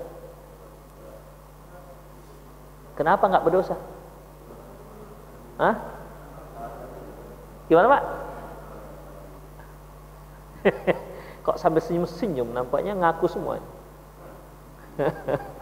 [2.95, 3.75] Kenapa nggak berdosa?
[5.59, 6.00] Hah?
[7.71, 8.03] Gimana Pak?
[11.47, 13.63] Kok sampai senyum-senyum nampaknya ngaku semua.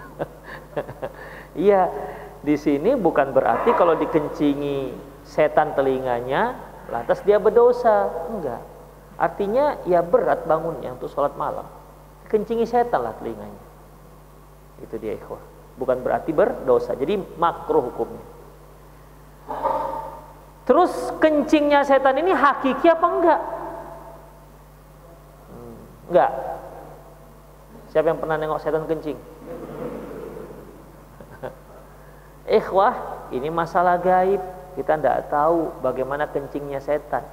[1.58, 1.90] Iya,
[2.38, 4.94] di sini bukan berarti kalau dikencingi
[5.26, 6.54] setan telinganya,
[6.86, 8.06] lantas dia berdosa.
[8.30, 8.62] Enggak.
[9.18, 11.66] Artinya ya berat bangunnya untuk sholat malam.
[12.30, 13.64] Kencingi setan lah telinganya.
[14.78, 15.42] Itu dia ikhwah.
[15.74, 16.94] Bukan berarti berdosa.
[16.94, 18.37] Jadi makruh hukumnya.
[20.68, 23.40] Terus kencingnya setan ini hakiki apa enggak?
[26.12, 26.30] Enggak.
[27.88, 29.16] Siapa yang pernah nengok setan kencing?
[32.60, 34.44] Ikhwah, ini masalah gaib.
[34.76, 37.24] Kita tidak tahu bagaimana kencingnya setan.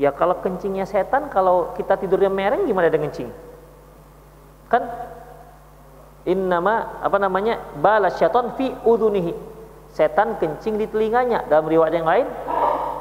[0.00, 3.28] Ya kalau kencingnya setan, kalau kita tidurnya mereng gimana dengan kencing?
[4.72, 4.88] Kan
[6.24, 7.60] innama apa namanya?
[7.76, 9.52] Bala syaitan fi udunihi.
[9.92, 11.44] Setan kencing di telinganya.
[11.52, 12.26] Dalam riwayat yang lain,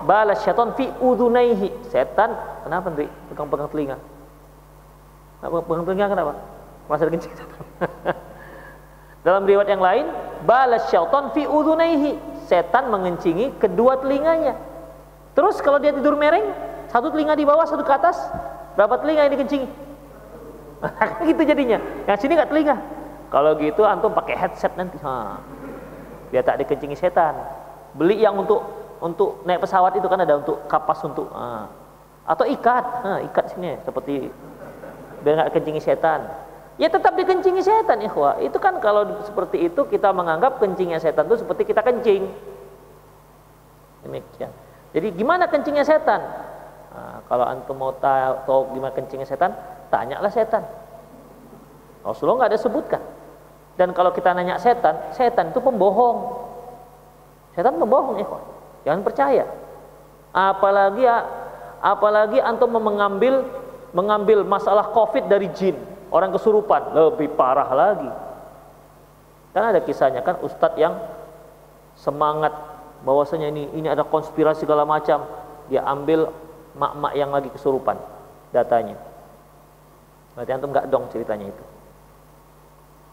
[0.04, 1.72] bala syaitan fi udunaihi.
[1.88, 2.36] Setan
[2.68, 3.98] kenapa nanti pegang-pegang telinga?
[5.40, 6.34] Pegang telinga kenapa?
[6.92, 7.32] Masa kencing.
[9.26, 10.06] Dalam riwayat yang lain,
[10.44, 12.20] balas syaitan fi udhunaihi.
[12.50, 14.60] Setan mengencingi kedua telinganya.
[15.32, 16.52] Terus kalau dia tidur mereng,
[16.92, 18.20] satu telinga di bawah, satu ke atas,
[18.76, 19.68] berapa telinga yang dikencingi?
[21.32, 21.80] gitu jadinya.
[22.10, 22.76] Yang sini nggak telinga.
[23.32, 25.00] Kalau gitu antum pakai headset nanti.
[25.00, 25.40] Ha.
[26.32, 27.36] Biar tak dikencingi setan.
[27.94, 28.64] Beli yang untuk
[29.04, 31.68] untuk naik pesawat itu kan ada untuk kapas untuk ha.
[32.24, 32.86] atau ikat.
[33.04, 34.32] Ha, ikat sini seperti
[35.22, 36.24] biar nggak kencingi setan.
[36.80, 38.40] Ya tetap dikencingi setan ikhwah.
[38.40, 42.26] Itu kan kalau seperti itu kita menganggap kencingnya setan itu seperti kita kencing.
[44.08, 44.50] Demikian.
[44.96, 46.22] Jadi gimana kencingnya setan?
[46.92, 49.56] Nah, kalau antum mau tahu gimana kencingnya setan,
[49.94, 50.66] tanyalah setan.
[52.02, 53.02] Rasulullah nggak ada sebutkan.
[53.80, 56.48] Dan kalau kita nanya setan, setan itu pembohong.
[57.56, 58.44] Setan pembohong ikhwah.
[58.84, 59.46] Jangan percaya.
[60.32, 61.04] Apalagi
[61.82, 63.42] apalagi antum mengambil
[63.92, 65.76] mengambil masalah covid dari jin
[66.14, 68.08] orang kesurupan lebih parah lagi
[69.52, 70.96] kan ada kisahnya kan ustadz yang
[71.98, 72.54] semangat
[73.04, 75.26] bahwasanya ini ini ada konspirasi segala macam
[75.68, 76.32] dia ambil
[76.78, 78.00] mak-mak yang lagi kesurupan
[78.56, 78.96] datanya
[80.38, 81.64] berarti antum nggak dong ceritanya itu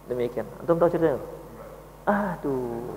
[0.09, 1.21] demikian antum tahu ceritanya
[2.09, 2.89] aduh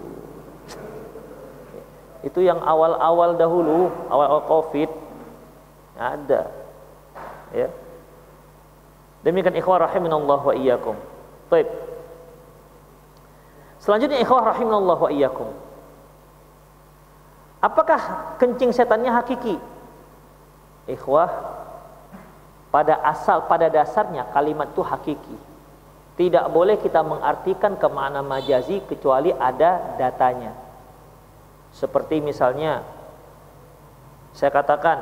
[2.21, 4.89] itu yang awal-awal dahulu awal-awal covid
[5.99, 6.49] ada
[7.51, 7.67] ya
[9.21, 10.97] Demikian ikhwah rahiminallah wa iyyakum.
[11.53, 11.69] Baik.
[13.77, 15.49] Selanjutnya ikhwah rahiminallah wa iyyakum.
[17.61, 19.61] Apakah kencing setannya hakiki?
[20.89, 21.29] Ikhwah,
[22.73, 25.37] pada asal pada dasarnya kalimat itu hakiki.
[26.19, 30.53] Tidak boleh kita mengartikan ke makna majazi kecuali ada datanya.
[31.71, 32.83] Seperti misalnya
[34.35, 34.99] saya katakan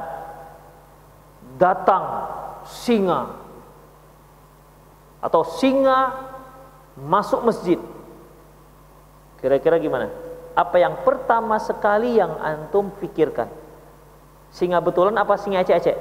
[1.57, 2.29] datang
[2.65, 3.33] singa
[5.19, 6.13] atau singa
[6.95, 7.79] masuk masjid.
[9.41, 10.13] Kira-kira gimana?
[10.53, 13.49] Apa yang pertama sekali yang antum pikirkan?
[14.53, 15.97] Singa betulan apa singa ecek-ecek?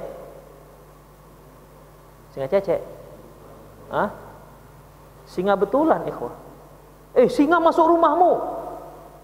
[2.32, 2.80] Singa ecek
[3.88, 4.27] Hah?
[5.28, 6.32] Singa betulan, ikhwah.
[7.12, 8.32] Eh, singa masuk rumahmu.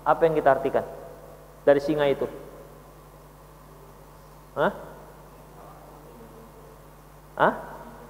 [0.05, 0.85] Apa yang kita artikan
[1.65, 2.29] dari singa itu?
[4.53, 4.73] Hah?
[7.41, 7.55] Hah?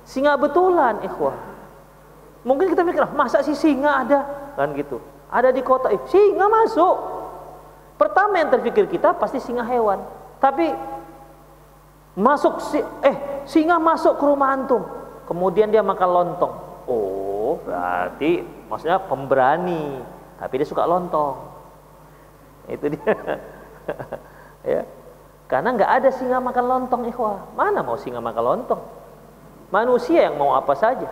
[0.03, 1.39] Singa betulan, ikhwah.
[2.43, 4.21] Mungkin kita mikir, masa sih singa ada?
[4.59, 4.99] Kan gitu.
[5.31, 6.97] Ada di kota, eh, singa masuk.
[7.95, 10.03] Pertama yang terpikir kita pasti singa hewan.
[10.43, 10.75] Tapi
[12.15, 14.87] Masuk si eh singa masuk ke rumah antum.
[15.27, 16.55] Kemudian dia makan lontong.
[16.87, 17.24] Oh,
[17.63, 20.03] berarti maksudnya pemberani,
[20.41, 21.37] tapi dia suka lontong.
[22.67, 23.13] Itu dia.
[24.75, 24.83] ya.
[25.45, 27.55] Karena nggak ada singa makan lontong, ikhwah.
[27.55, 28.83] Mana mau singa makan lontong?
[29.69, 31.07] Manusia yang mau apa saja.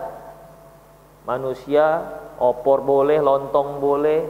[1.23, 2.03] Manusia
[2.41, 4.27] opor boleh, lontong boleh,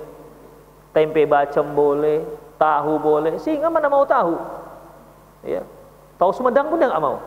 [0.93, 2.27] tempe bacem boleh,
[2.59, 3.39] tahu boleh.
[3.41, 4.37] Singa mana mau tahu?
[5.43, 5.63] Ya,
[6.23, 7.19] Tahu Sumedang pun dia nggak mau.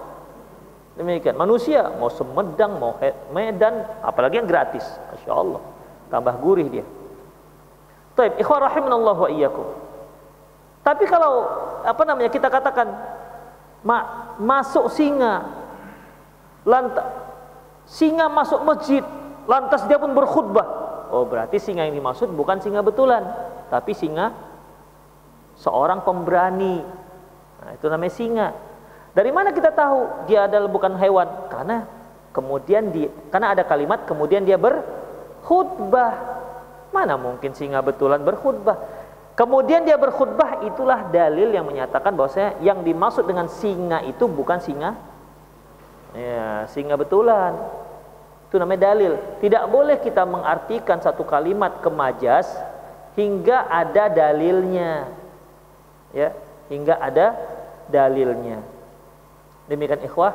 [0.95, 1.35] Demikian.
[1.35, 2.95] Manusia mau Sumedang, mau
[3.35, 4.83] Medan, apalagi yang gratis.
[5.11, 5.61] Masya Allah.
[6.07, 6.85] Tambah gurih dia.
[8.15, 9.67] Taib, ikhwan rahimanallah wa iyyakum.
[10.85, 11.49] Tapi kalau
[11.83, 12.87] apa namanya kita katakan
[13.83, 15.43] ma masuk singa,
[16.63, 17.05] lantas
[17.89, 19.03] singa masuk masjid,
[19.49, 20.85] lantas dia pun berkhutbah.
[21.11, 23.25] Oh berarti singa yang dimaksud bukan singa betulan,
[23.67, 24.31] tapi singa
[25.59, 26.85] seorang pemberani.
[27.65, 28.47] Nah, itu namanya singa.
[29.15, 31.47] Dari mana kita tahu dia adalah bukan hewan?
[31.47, 31.87] Karena
[32.35, 36.35] kemudian di karena ada kalimat kemudian dia berkhutbah.
[36.91, 38.75] Mana mungkin singa betulan berkhutbah?
[39.39, 44.99] Kemudian dia berkhutbah itulah dalil yang menyatakan bahwasanya yang dimaksud dengan singa itu bukan singa
[46.15, 47.55] ya, singa betulan.
[48.51, 49.15] Itu namanya dalil.
[49.39, 52.51] Tidak boleh kita mengartikan satu kalimat kemajas
[53.15, 55.07] hingga ada dalilnya.
[56.15, 56.31] Ya,
[56.71, 57.35] hingga ada
[57.91, 58.74] dalilnya.
[59.65, 60.33] Demikian ikhwah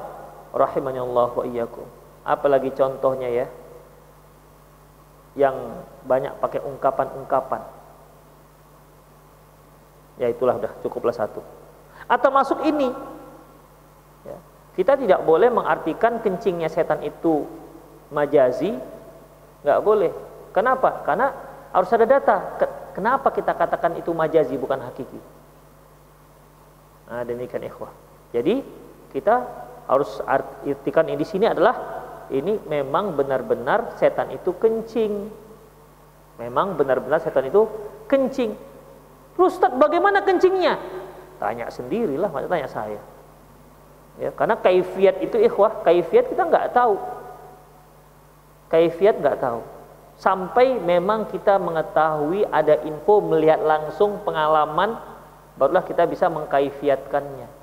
[0.51, 1.87] rahimani Allah wa iyyakum.
[2.27, 3.47] Apalagi contohnya ya
[5.39, 5.55] yang
[6.05, 7.63] banyak pakai ungkapan-ungkapan.
[10.19, 11.41] Ya itulah udah cukuplah satu.
[12.11, 12.91] Atau masuk ini.
[14.27, 14.37] Ya.
[14.75, 17.47] Kita tidak boleh mengartikan kencingnya setan itu
[18.11, 18.75] majazi,
[19.63, 20.13] nggak boleh.
[20.51, 21.07] Kenapa?
[21.07, 21.31] Karena
[21.71, 22.37] harus ada data.
[22.91, 25.21] Kenapa kita katakan itu majazi bukan hakiki?
[27.07, 27.95] Nah, demikian ikhwah.
[28.35, 28.63] Jadi
[29.11, 29.35] kita
[29.91, 31.75] harus artikan ini di sini adalah
[32.31, 35.27] ini memang benar-benar setan itu kencing.
[36.39, 37.67] Memang benar-benar setan itu
[38.07, 38.55] kencing.
[39.35, 40.79] Terus Ustaz, bagaimana kencingnya?
[41.43, 43.01] Tanya sendirilah, maksudnya tanya saya.
[44.21, 46.97] Ya, karena kaifiat itu ikhwah, kaifiat kita nggak tahu.
[48.71, 49.61] Kaifiat nggak tahu.
[50.21, 55.01] Sampai memang kita mengetahui ada info melihat langsung pengalaman
[55.57, 57.60] barulah kita bisa mengkaifiatkannya.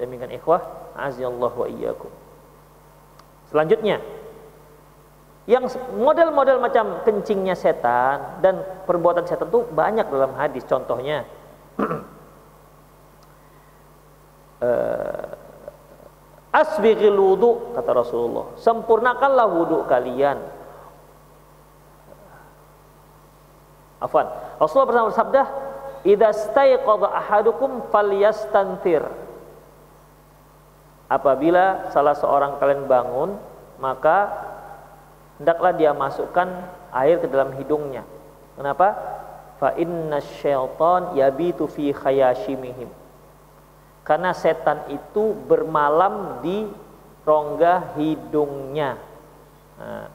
[0.00, 0.62] Demikian ikhwah,
[0.96, 2.10] azallahu wa iyyakum.
[3.52, 4.00] Selanjutnya,
[5.44, 5.66] yang
[5.98, 10.62] model-model macam kencingnya setan dan perbuatan setan itu banyak dalam hadis.
[10.64, 11.26] Contohnya,
[14.62, 15.26] uh,
[16.54, 18.54] asbighil wudu kata Rasulullah.
[18.56, 20.38] Sempurnakanlah wudu kalian.
[24.02, 24.26] Afwan.
[24.58, 25.42] Rasulullah bersabda,
[26.06, 29.21] "Idza staiqadha ahadukum falyastantir."
[31.12, 33.36] Apabila salah seorang kalian bangun
[33.76, 34.32] maka
[35.36, 36.48] hendaklah dia masukkan
[36.96, 38.06] air ke dalam hidungnya.
[38.56, 38.96] Kenapa?
[39.60, 42.88] Fa inna syaitan yabitu fi khayashimihim.
[44.02, 46.66] Karena setan itu bermalam di
[47.22, 48.98] rongga hidungnya.
[49.78, 50.06] Nah,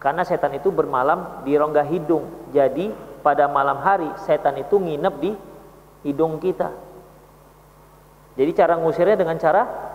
[0.00, 2.52] karena setan itu bermalam di rongga hidung.
[2.52, 5.32] Jadi pada malam hari setan itu nginep di
[6.08, 6.72] hidung kita.
[8.36, 9.85] Jadi cara ngusirnya dengan cara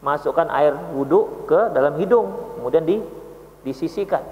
[0.00, 2.96] masukkan air wudhu ke dalam hidung kemudian di
[3.64, 4.24] disisikan.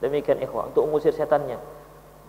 [0.00, 1.60] Demikian ikhwah untuk mengusir setannya.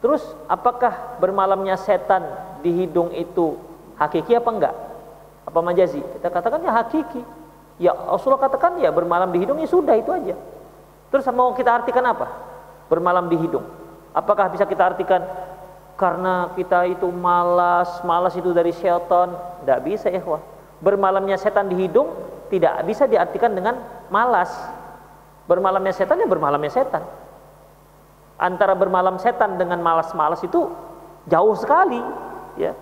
[0.04, 0.22] Terus
[0.52, 2.24] apakah bermalamnya setan
[2.62, 3.56] di hidung itu
[3.96, 4.76] hakiki apa enggak?
[5.48, 6.04] Apa majazi?
[6.04, 7.22] Kita katakan ya hakiki.
[7.80, 10.36] Ya Rasulullah katakan ya bermalam di hidung ya sudah itu aja.
[11.12, 12.28] Terus mau kita artikan apa?
[12.92, 13.66] Bermalam di hidung.
[14.16, 15.24] Apakah bisa kita artikan
[15.96, 19.36] karena kita itu malas malas itu dari setan?
[19.64, 20.55] Tidak bisa ikhwah
[20.86, 22.14] bermalamnya setan di hidung
[22.54, 23.82] tidak bisa diartikan dengan
[24.14, 24.54] malas.
[25.50, 27.02] Bermalamnya setan ya bermalamnya setan.
[28.38, 30.70] Antara bermalam setan dengan malas-malas itu
[31.26, 31.98] jauh sekali,
[32.62, 32.78] ya.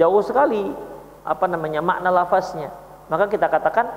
[0.00, 0.72] Jauh sekali
[1.20, 2.72] apa namanya makna lafaznya.
[3.12, 3.92] Maka kita katakan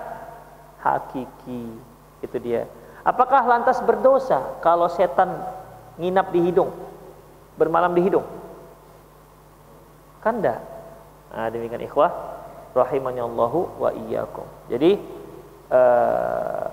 [0.84, 1.72] hakiki.
[2.20, 2.68] Itu dia.
[3.08, 5.32] Apakah lantas berdosa kalau setan
[5.96, 6.76] nginap di hidung?
[7.56, 8.26] Bermalam di hidung?
[10.20, 10.60] Kan enggak.
[11.32, 12.37] Nah, demikian ikhwah
[12.78, 14.46] rahimani Allahu wa iyyakum.
[14.70, 15.02] Jadi
[15.74, 16.66] uh,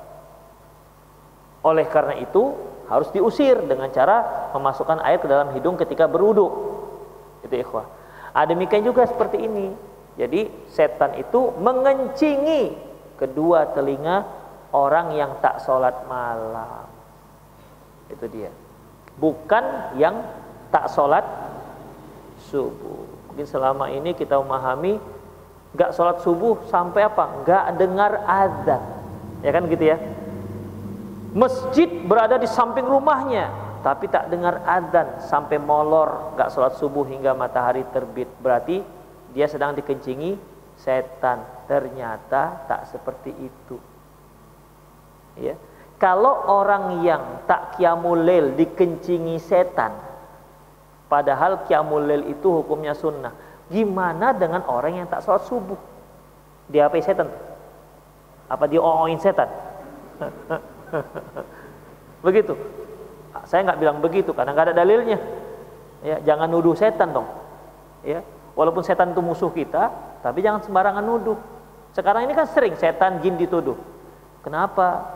[1.65, 2.53] oleh karena itu
[2.85, 6.47] harus diusir dengan cara memasukkan air ke dalam hidung ketika berwudu.
[7.41, 7.89] Itu ikhwah.
[8.35, 9.73] Ada ah, demikian juga seperti ini.
[10.21, 12.77] Jadi setan itu mengencingi
[13.17, 14.27] kedua telinga
[14.75, 16.87] orang yang tak sholat malam.
[18.11, 18.51] Itu dia.
[19.17, 20.23] Bukan yang
[20.75, 21.23] tak sholat
[22.51, 23.07] subuh.
[23.31, 24.99] Mungkin selama ini kita memahami
[25.75, 27.43] nggak sholat subuh sampai apa?
[27.43, 28.83] Nggak dengar azan.
[29.43, 29.99] Ya kan gitu ya?
[31.35, 33.51] Masjid berada di samping rumahnya
[33.83, 36.35] tapi tak dengar azan sampai molor.
[36.39, 38.31] Nggak sholat subuh hingga matahari terbit.
[38.41, 38.81] Berarti
[39.35, 40.39] dia sedang dikencingi
[40.79, 41.43] setan.
[41.67, 43.77] Ternyata tak seperti itu.
[45.37, 45.59] Ya.
[45.99, 49.95] Kalau orang yang tak kiamulil dikencingi setan
[51.09, 53.31] padahal kiamulil itu hukumnya sunnah
[53.73, 55.79] Gimana dengan orang yang tak sholat subuh?
[56.69, 57.29] Dia apa setan?
[58.49, 59.49] Apa dia oin setan?
[62.27, 62.57] begitu.
[63.45, 65.19] Saya nggak bilang begitu karena nggak ada dalilnya.
[66.05, 67.29] Ya, jangan nuduh setan dong.
[68.05, 68.21] Ya,
[68.53, 69.89] walaupun setan itu musuh kita,
[70.21, 71.41] tapi jangan sembarangan nuduh.
[71.97, 73.79] Sekarang ini kan sering setan jin dituduh.
[74.45, 75.09] Kenapa?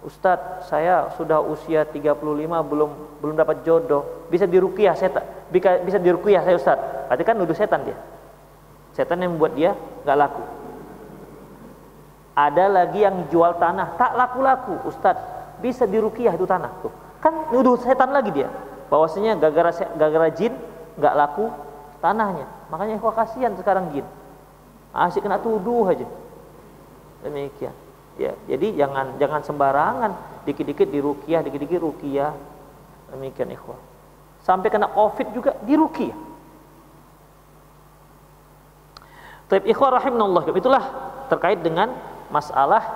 [0.00, 2.16] Ustadz, saya sudah usia 35
[2.64, 2.90] belum
[3.20, 4.28] belum dapat jodoh.
[4.32, 5.20] Bisa dirukiah setan.
[5.52, 7.12] Bisa, dirukiah saya Ustadz.
[7.12, 7.96] Berarti kan nuduh setan dia.
[8.96, 10.44] Setan yang membuat dia nggak laku.
[12.32, 15.60] Ada lagi yang jual tanah tak laku-laku, Ustadz.
[15.60, 16.92] Bisa dirukiah itu tanah tuh.
[17.20, 18.48] Kan nuduh setan lagi dia.
[18.88, 19.70] Bahwasanya gara-gara
[20.00, 20.56] gara jin
[20.96, 21.52] nggak laku
[22.00, 22.48] tanahnya.
[22.72, 24.08] Makanya kok kasihan sekarang jin.
[24.96, 26.08] Asik kena tuduh aja.
[27.20, 27.76] Demikian
[28.20, 28.32] ya.
[28.44, 30.12] Jadi jangan jangan sembarangan
[30.44, 32.36] dikit-dikit dirukiah dikit-dikit rukiah
[33.16, 33.80] demikian ikhwah.
[34.44, 36.30] Sampai kena covid juga dirukiah
[39.50, 40.84] Taib ikhwah rahimahullah itulah
[41.26, 41.90] terkait dengan
[42.30, 42.86] masalah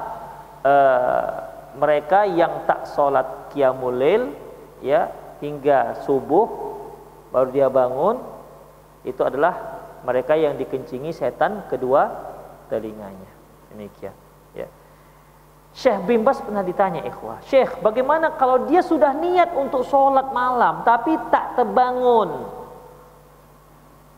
[0.62, 1.28] uh,
[1.74, 3.98] mereka yang tak sholat qiyamul
[4.78, 5.10] ya
[5.42, 6.46] hingga subuh
[7.34, 8.22] baru dia bangun
[9.02, 12.06] itu adalah mereka yang dikencingi setan kedua
[12.70, 13.34] telinganya.
[13.74, 14.23] Demikian
[15.74, 21.18] Syekh Bimbas pernah ditanya ikhwah, Syekh bagaimana kalau dia sudah niat untuk sholat malam tapi
[21.34, 22.46] tak terbangun?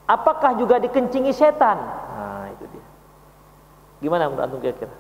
[0.05, 1.81] Apakah juga dikencingi setan?
[1.81, 2.85] Nah itu dia.
[4.05, 4.93] Gimana menurut antum kira-kira?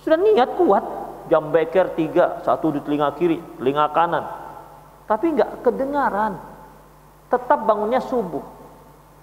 [0.00, 0.84] Sudah niat kuat,
[1.26, 4.24] jam beker tiga, satu di telinga kiri, telinga kanan.
[5.10, 6.38] Tapi nggak kedengaran.
[7.26, 8.42] Tetap bangunnya subuh.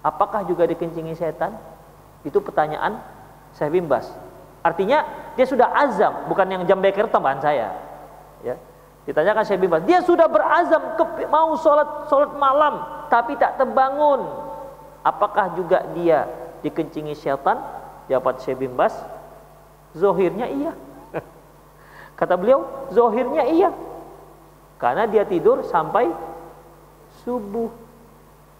[0.04, 1.56] Apakah juga dikencingi setan?
[2.20, 3.00] Itu pertanyaan
[3.56, 4.12] Syekh Bimbas.
[4.64, 5.04] Artinya
[5.36, 7.68] dia sudah azam, bukan yang jam beker tambahan saya.
[8.40, 8.56] Ya.
[9.04, 12.80] Ditanyakan Syekh Bimbas, dia sudah berazam ke, mau sholat sholat malam
[13.12, 14.24] tapi tak terbangun.
[15.04, 16.24] Apakah juga dia
[16.64, 17.60] dikencingi syaitan?
[18.08, 18.96] Jawab Syekh Bimbas,
[19.92, 20.72] zohirnya iya.
[22.18, 23.68] Kata beliau, zohirnya iya.
[24.80, 26.08] Karena dia tidur sampai
[27.20, 27.68] subuh.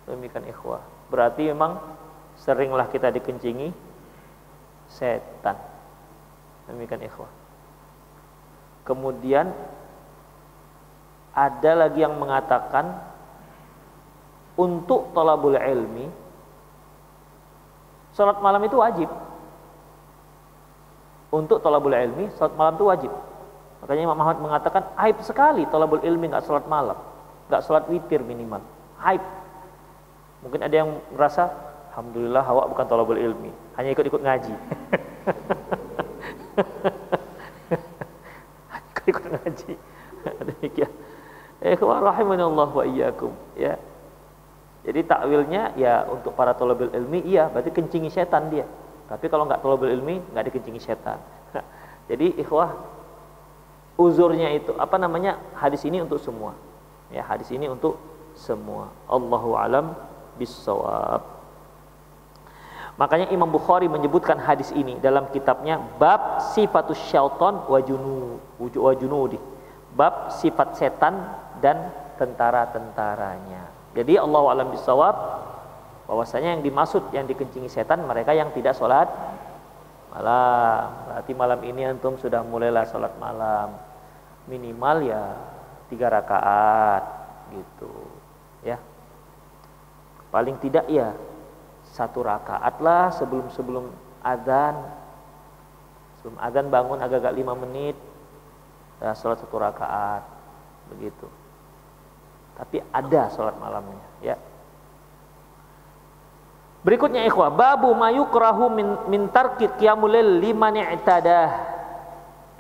[0.05, 0.85] Demikian ikhwah.
[1.09, 1.81] Berarti memang
[2.37, 3.73] seringlah kita dikencingi
[4.93, 5.74] setan.
[6.69, 7.29] Demikian ikhwah.
[8.85, 9.53] Kemudian
[11.35, 13.01] ada lagi yang mengatakan
[14.55, 16.07] untuk tolabul ilmi
[18.15, 19.11] Salat malam itu wajib.
[21.35, 23.13] Untuk tolabul ilmi Salat malam itu wajib.
[23.83, 26.97] Makanya Imam Ahmad mengatakan Aib sekali tolabul ilmi nggak salat malam
[27.51, 28.63] nggak salat witir minimal.
[29.03, 29.21] Aib.
[30.45, 31.49] Mungkin ada yang merasa
[31.95, 33.49] Alhamdulillah hawa bukan tolabul ilmi
[33.81, 34.51] Hanya ikut-ikut ngaji
[39.05, 39.73] ikut ngaji
[40.25, 40.93] demikian
[41.65, 43.81] ikhwan rahimanallah wa iyyakum ya.
[44.85, 48.69] Jadi takwilnya ya untuk para tolabul ilmi iya berarti kencingi setan dia.
[49.09, 51.17] Tapi kalau nggak tolabul ilmi nggak dikencingi setan.
[52.13, 52.77] Jadi ikhwah
[53.97, 56.53] uzurnya itu apa namanya hadis ini untuk semua.
[57.09, 57.97] Ya hadis ini untuk
[58.37, 58.93] semua.
[59.09, 59.97] Allahu alam
[60.37, 61.25] bisawab
[62.95, 69.39] Makanya Imam Bukhari menyebutkan hadis ini dalam kitabnya bab sifatus syaitan wa junu wa junudi.
[69.99, 71.27] Bab sifat setan
[71.59, 73.67] dan tentara-tentaranya.
[73.95, 75.15] Jadi Allah alam bisawab
[76.07, 79.11] bahwasanya yang dimaksud yang dikencingi setan mereka yang tidak sholat
[80.15, 80.95] malam.
[81.11, 83.75] Berarti malam ini antum sudah mulailah sholat malam.
[84.47, 85.35] Minimal ya
[85.91, 87.03] tiga rakaat
[87.51, 87.91] gitu
[88.63, 88.79] ya.
[90.31, 91.15] Paling tidak ya
[91.95, 93.87] satu rakaat lah sebelum sebelum
[94.27, 94.75] adzan.
[96.19, 97.95] Sebelum adzan bangun agak-agak lima menit
[98.99, 100.27] ya, sholat satu rakaat
[100.91, 101.31] begitu.
[102.59, 104.35] Tapi ada sholat malamnya ya.
[106.85, 111.49] Berikutnya ikhwah babu mayukrahu min, min tarki qiyamul liman i'tadah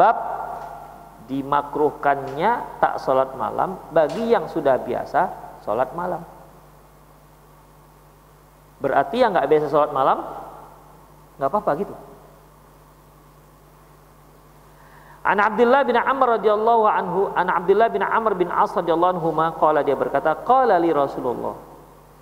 [0.00, 0.16] bab
[1.28, 5.28] dimakruhkannya tak sholat malam bagi yang sudah biasa
[5.64, 6.24] sholat malam
[8.84, 10.20] Berarti yang nggak biasa sholat malam
[11.40, 11.96] nggak apa-apa gitu.
[15.24, 19.80] An Abdullah bin Amr radhiyallahu anhu, an Abdullah bin Amr bin As radhiyallahu anhu qala
[19.80, 21.72] dia berkata, qala li Rasulullah.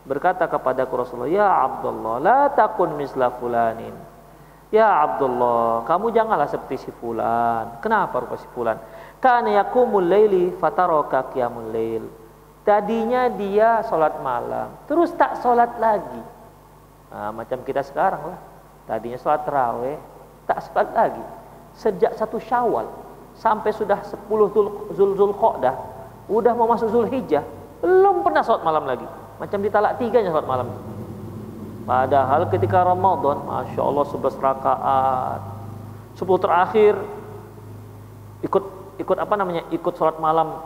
[0.02, 3.94] berkata kepada Rasulullah, "Ya Abdullah, la takun misla fulanin."
[4.74, 7.78] Ya Abdullah, kamu janganlah seperti si fulan.
[7.78, 8.82] Kenapa rupa si fulan?
[9.22, 12.02] Kana yakumul laili fataraka qiyamul lail.
[12.66, 16.41] Tadinya dia sholat malam, terus tak sholat lagi.
[17.12, 18.40] Nah, macam kita sekarang lah.
[18.88, 20.00] Tadinya sholat terawih,
[20.48, 21.24] tak sholat lagi.
[21.76, 22.88] Sejak satu syawal
[23.36, 24.16] sampai sudah 10
[24.92, 25.76] Zul Zul Qodah,
[26.28, 27.44] udah mau masuk Zul Hijjah,
[27.80, 29.06] belum pernah sholat malam lagi.
[29.40, 30.68] Macam di talak tiganya sholat malam.
[31.82, 35.40] Padahal ketika Ramadan, Masya Allah 11 rakaat
[36.14, 36.94] 10 terakhir
[38.42, 38.64] Ikut
[39.02, 40.62] ikut apa namanya Ikut sholat malam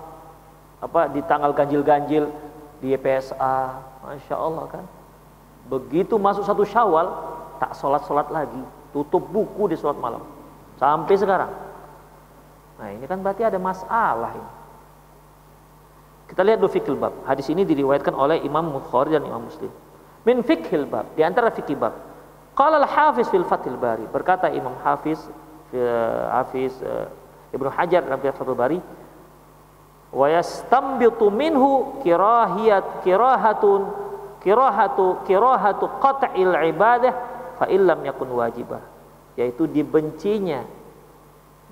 [0.76, 2.28] apa di tanggal ganjil-ganjil
[2.84, 4.84] di PSA Masya Allah kan
[5.66, 8.60] Begitu masuk satu syawal Tak sholat-sholat lagi.
[8.92, 10.20] Tutup buku di sholat malam.
[10.76, 11.52] Sampai sekarang.
[12.76, 14.52] Nah ini kan berarti ada masalah ini.
[16.26, 17.24] Kita lihat dulu fikil bab.
[17.24, 19.72] Hadis ini diriwayatkan oleh Imam Bukhari dan Imam Muslim.
[20.26, 21.94] Min fikhil bab di antara fikih bab.
[22.52, 24.04] Qala al hafiz fil fathil bari.
[24.10, 25.20] Berkata imam hafiz
[26.32, 27.08] hafiz uh,
[27.52, 28.80] ibnu hajar dalam fathul bari
[30.14, 34.05] wa yastanbitu minhu kirahiyat kirahatun
[34.44, 37.12] kirahatu kirahatu qat'il ibadah
[37.56, 38.82] fa illam yakun wajibah
[39.36, 40.64] yaitu dibencinya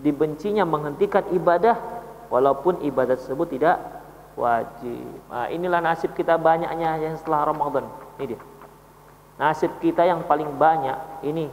[0.01, 1.79] dibencinya menghentikan ibadah
[2.29, 3.79] walaupun ibadah tersebut tidak
[4.35, 5.07] wajib.
[5.31, 7.87] Nah, inilah nasib kita banyaknya yang setelah Ramadan.
[8.19, 8.41] Ini dia.
[9.39, 11.51] Nasib kita yang paling banyak ini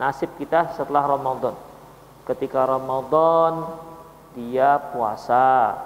[0.00, 1.56] nasib kita setelah Ramadan.
[2.24, 3.68] Ketika Ramadan
[4.32, 5.76] dia puasa.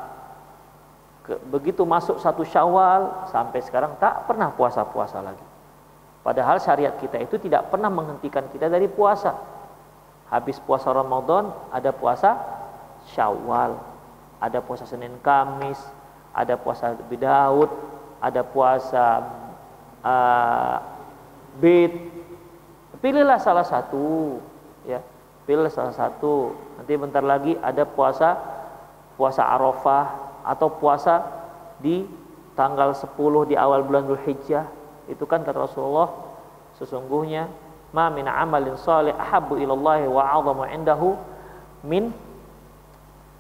[1.26, 5.42] Begitu masuk satu Syawal sampai sekarang tak pernah puasa-puasa lagi.
[6.22, 9.34] Padahal syariat kita itu tidak pernah menghentikan kita dari puasa.
[10.30, 12.34] Habis puasa Ramadan ada puasa
[13.14, 13.78] Syawal,
[14.42, 15.78] ada puasa Senin Kamis,
[16.34, 17.70] ada puasa Daud,
[18.18, 19.22] ada puasa
[20.02, 20.76] uh,
[21.62, 21.92] bid
[22.98, 24.40] pilihlah salah satu
[24.82, 25.00] ya
[25.46, 28.34] pilih salah satu nanti bentar lagi ada puasa
[29.14, 31.26] puasa Arafah atau puasa
[31.82, 32.06] di
[32.54, 34.64] tanggal 10 di awal bulan Dzulhijjah
[35.10, 36.08] itu kan kata Rasulullah
[36.78, 37.50] sesungguhnya
[37.90, 41.18] ma min amalin salih ahabbu ilallahi wa 'azamu indahu
[41.82, 42.14] min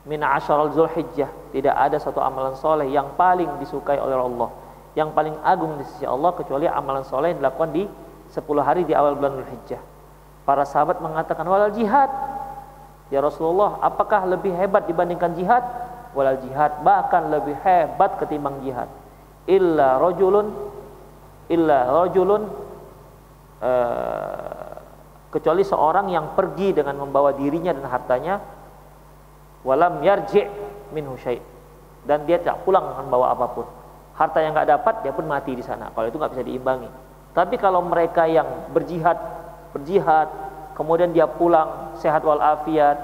[0.06, 4.50] min asyaral Zulhijjah tidak ada satu amalan soleh yang paling disukai oleh Allah
[4.96, 7.84] yang paling agung di sisi Allah kecuali amalan soleh yang dilakukan di
[8.32, 9.82] 10 hari di awal bulan Dzulhijjah.
[10.48, 12.08] Para sahabat mengatakan walal jihad.
[13.10, 15.62] Ya Rasulullah, apakah lebih hebat dibandingkan jihad?
[16.16, 18.88] Walal jihad bahkan lebih hebat ketimbang jihad.
[19.44, 20.48] Illa rajulun
[21.52, 22.42] illa rajulun
[23.60, 24.74] uh,
[25.28, 28.34] kecuali seorang yang pergi dengan membawa dirinya dan hartanya
[29.60, 30.48] walam yarji
[30.96, 31.38] minhu syai'
[32.08, 33.66] dan dia tidak pulang dengan bawa apa pun.
[34.16, 35.92] Harta yang nggak dapat dia pun mati di sana.
[35.92, 36.88] Kalau itu nggak bisa diimbangi.
[37.36, 39.20] Tapi kalau mereka yang berjihad
[39.76, 40.32] berjihad
[40.72, 42.96] kemudian dia pulang sehat walafiat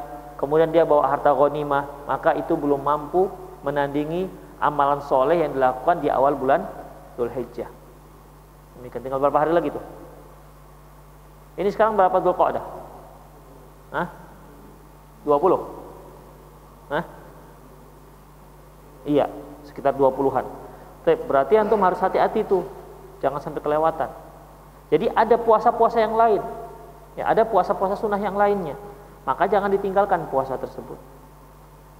[0.43, 3.31] kemudian dia bawa harta ghanimah maka itu belum mampu
[3.63, 4.27] menandingi
[4.59, 6.67] amalan soleh yang dilakukan di awal bulan
[7.15, 7.71] Dzulhijjah
[8.83, 9.85] ini kan tinggal berapa hari lagi tuh
[11.55, 12.65] ini sekarang berapa Dzulqa'dah
[13.93, 14.09] Hah?
[15.23, 17.05] 20 Hah?
[19.03, 19.27] Iya,
[19.67, 20.47] sekitar 20-an.
[21.27, 22.63] Berarti antum harus hati-hati tuh,
[23.19, 24.11] jangan sampai kelewatan.
[24.93, 26.43] Jadi ada puasa-puasa yang lain,
[27.17, 28.77] ya ada puasa-puasa sunnah yang lainnya.
[29.23, 30.99] Maka jangan ditinggalkan puasa tersebut.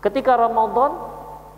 [0.03, 0.99] Ketika Ramadan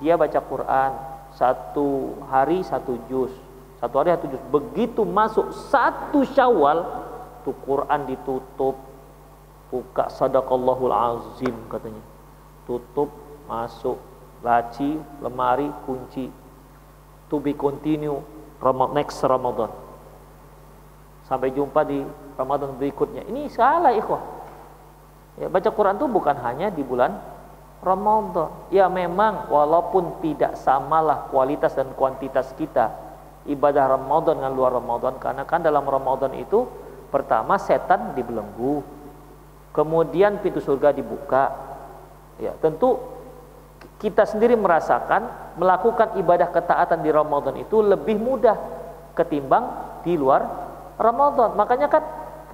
[0.04, 0.92] dia baca Quran
[1.32, 3.32] satu hari satu juz,
[3.80, 4.42] satu hari satu juz.
[4.52, 6.84] Begitu masuk satu Syawal,
[7.42, 8.76] tuh Quran ditutup,
[9.72, 12.04] buka sadaqallahul azim katanya.
[12.68, 13.12] Tutup,
[13.48, 13.96] masuk,
[14.44, 16.28] laci, lemari, kunci,
[17.28, 18.20] to be continue
[18.96, 19.68] next Ramadan.
[21.24, 22.04] Sampai jumpa di
[22.36, 23.24] Ramadan berikutnya.
[23.28, 24.33] Ini salah ikhwah.
[25.34, 27.18] Ya, baca Quran itu bukan hanya di bulan
[27.82, 28.70] Ramadan.
[28.70, 32.94] Ya memang walaupun tidak samalah kualitas dan kuantitas kita
[33.44, 36.64] ibadah Ramadan dengan luar Ramadan karena kan dalam Ramadan itu
[37.12, 38.80] pertama setan dibelenggu.
[39.74, 41.50] Kemudian pintu surga dibuka.
[42.38, 42.98] Ya, tentu
[43.98, 48.54] kita sendiri merasakan melakukan ibadah ketaatan di Ramadan itu lebih mudah
[49.18, 49.66] ketimbang
[50.06, 50.46] di luar
[50.98, 51.58] Ramadan.
[51.58, 52.02] Makanya kan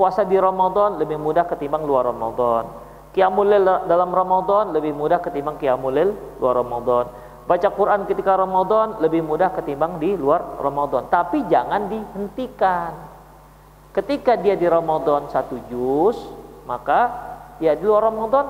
[0.00, 2.64] puasa di Ramadan lebih mudah ketimbang luar Ramadan.
[3.12, 3.52] Qiyamul
[3.84, 5.92] dalam Ramadan lebih mudah ketimbang qiyamul
[6.40, 7.04] luar Ramadan.
[7.44, 11.12] Baca Quran ketika Ramadan lebih mudah ketimbang di luar Ramadan.
[11.12, 12.96] Tapi jangan dihentikan.
[13.92, 16.16] Ketika dia di Ramadan satu juz,
[16.64, 17.10] maka
[17.60, 18.48] ya di luar Ramadan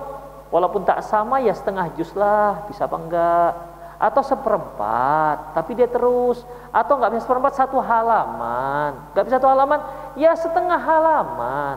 [0.54, 3.52] walaupun tak sama ya setengah juz lah, bisa apa enggak?
[4.00, 6.40] Atau seperempat tapi dia terus.
[6.72, 9.12] Atau nggak bisa seperempat satu halaman.
[9.12, 9.80] Nggak bisa satu halaman
[10.16, 11.76] ya setengah halaman.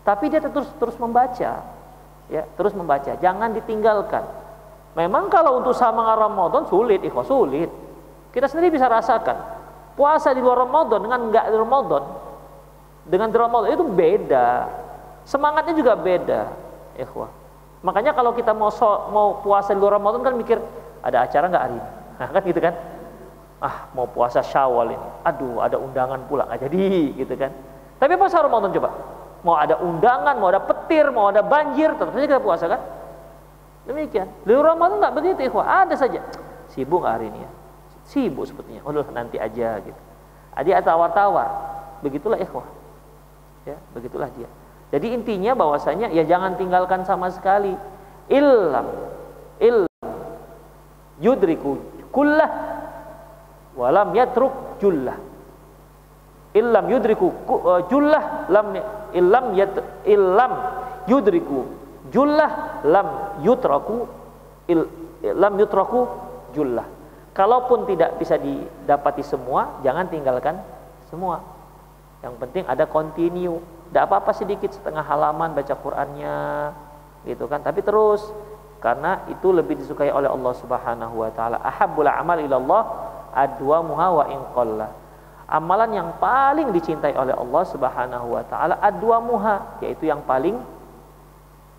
[0.00, 1.60] Tapi dia terus terus membaca.
[2.32, 3.12] Ya terus membaca.
[3.20, 4.24] Jangan ditinggalkan.
[4.96, 7.68] Memang kalau untuk sama Ramadan sulit ikhwah sulit.
[8.32, 9.36] Kita sendiri bisa rasakan.
[9.92, 12.04] Puasa di luar Ramadan dengan nggak di Ramadan
[13.06, 14.48] dengan di Ramadan itu beda.
[15.26, 16.50] Semangatnya juga beda
[16.98, 17.30] ikhwah.
[17.86, 20.58] Makanya kalau kita mau so, mau puasa di luar Ramadan kan mikir
[21.06, 21.90] ada acara nggak hari ini?
[22.16, 22.74] Nah, kan gitu kan?
[23.62, 25.08] Ah mau puasa syawal ini.
[25.22, 26.44] Aduh ada undangan pula.
[26.50, 27.54] Nggak jadi gitu kan?
[28.02, 28.90] Tapi puasa Ramadan coba.
[29.46, 32.82] Mau ada undangan mau ada petir mau ada banjir tetap saja kita puasa kan?
[33.86, 34.26] Demikian.
[34.42, 36.20] Di Ramadan nggak begitu ikhwah ada saja.
[36.74, 37.50] Sibuk hari ini ya?
[38.04, 38.82] Sibuk sepertinya.
[38.82, 40.00] Oh nanti aja gitu.
[40.52, 41.48] Ada tawar-tawar.
[42.02, 42.66] Begitulah ikhwah
[43.66, 44.46] ya begitulah dia.
[44.94, 47.74] Jadi intinya bahwasanya ya jangan tinggalkan sama sekali.
[48.30, 48.86] Illam.
[49.58, 49.85] Illam
[51.20, 51.80] yudriku
[52.12, 52.50] kullah
[53.76, 55.16] walam yatruk jullah.
[56.56, 58.72] Illam yudriku uh, jullah lam
[59.12, 59.76] illam yat
[60.08, 60.52] illam
[61.04, 61.68] yudriku
[62.08, 64.08] jullah lam yutraku
[64.72, 64.80] il,
[65.36, 66.08] lam yutraku
[66.56, 66.88] jullah.
[67.36, 70.56] Kalaupun tidak bisa didapati semua jangan tinggalkan
[71.12, 71.44] semua.
[72.24, 73.60] Yang penting ada continue.
[73.92, 76.72] Tidak apa-apa sedikit setengah halaman baca Qurannya
[77.28, 77.60] gitu kan.
[77.60, 78.24] Tapi terus
[78.78, 81.56] karena itu lebih disukai oleh Allah Subhanahu wa taala.
[81.64, 82.82] Ahabbul amal ilallah
[83.32, 84.42] adwamuha wa in.
[85.46, 90.58] Amalan yang paling dicintai oleh Allah Subhanahu wa taala adwamuha, yaitu yang paling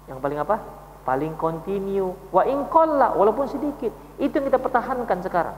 [0.07, 0.63] yang paling apa?
[1.03, 2.15] Paling kontinu.
[2.31, 3.91] Wa in walaupun sedikit.
[4.17, 5.57] Itu yang kita pertahankan sekarang.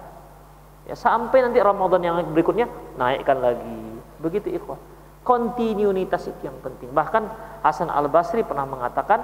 [0.89, 2.65] Ya, sampai nanti Ramadan yang berikutnya
[2.97, 4.01] naikkan lagi.
[4.17, 4.81] Begitu ikhwan.
[5.21, 6.89] Kontinuitas itu yang penting.
[6.89, 7.23] Bahkan
[7.61, 9.21] Hasan Al Basri pernah mengatakan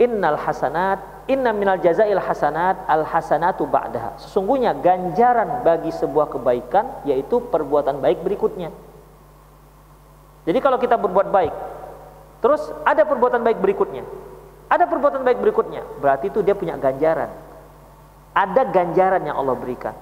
[0.00, 4.16] Innal hasanat, inna minal jazail hasanat, al hasanatu ba'daha.
[4.16, 8.72] Sesungguhnya ganjaran bagi sebuah kebaikan yaitu perbuatan baik berikutnya.
[10.42, 11.54] Jadi kalau kita berbuat baik,
[12.42, 14.02] terus ada perbuatan baik berikutnya.
[14.72, 17.28] Ada perbuatan baik berikutnya, berarti itu dia punya ganjaran.
[18.32, 19.92] Ada ganjaran yang Allah berikan.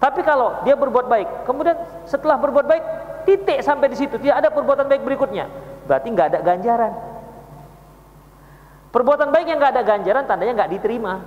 [0.00, 1.76] Tapi kalau dia berbuat baik, kemudian
[2.08, 2.84] setelah berbuat baik,
[3.28, 5.46] titik sampai di situ, tidak ada perbuatan baik berikutnya,
[5.84, 6.92] berarti nggak ada ganjaran.
[8.94, 11.18] Perbuatan baik yang nggak ada ganjaran tandanya nggak diterima.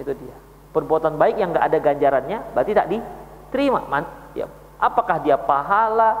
[0.00, 0.32] Itu dia.
[0.72, 3.84] Perbuatan baik yang nggak ada ganjarannya berarti tak diterima.
[3.84, 4.48] Man, ya,
[4.80, 6.16] apakah dia pahala?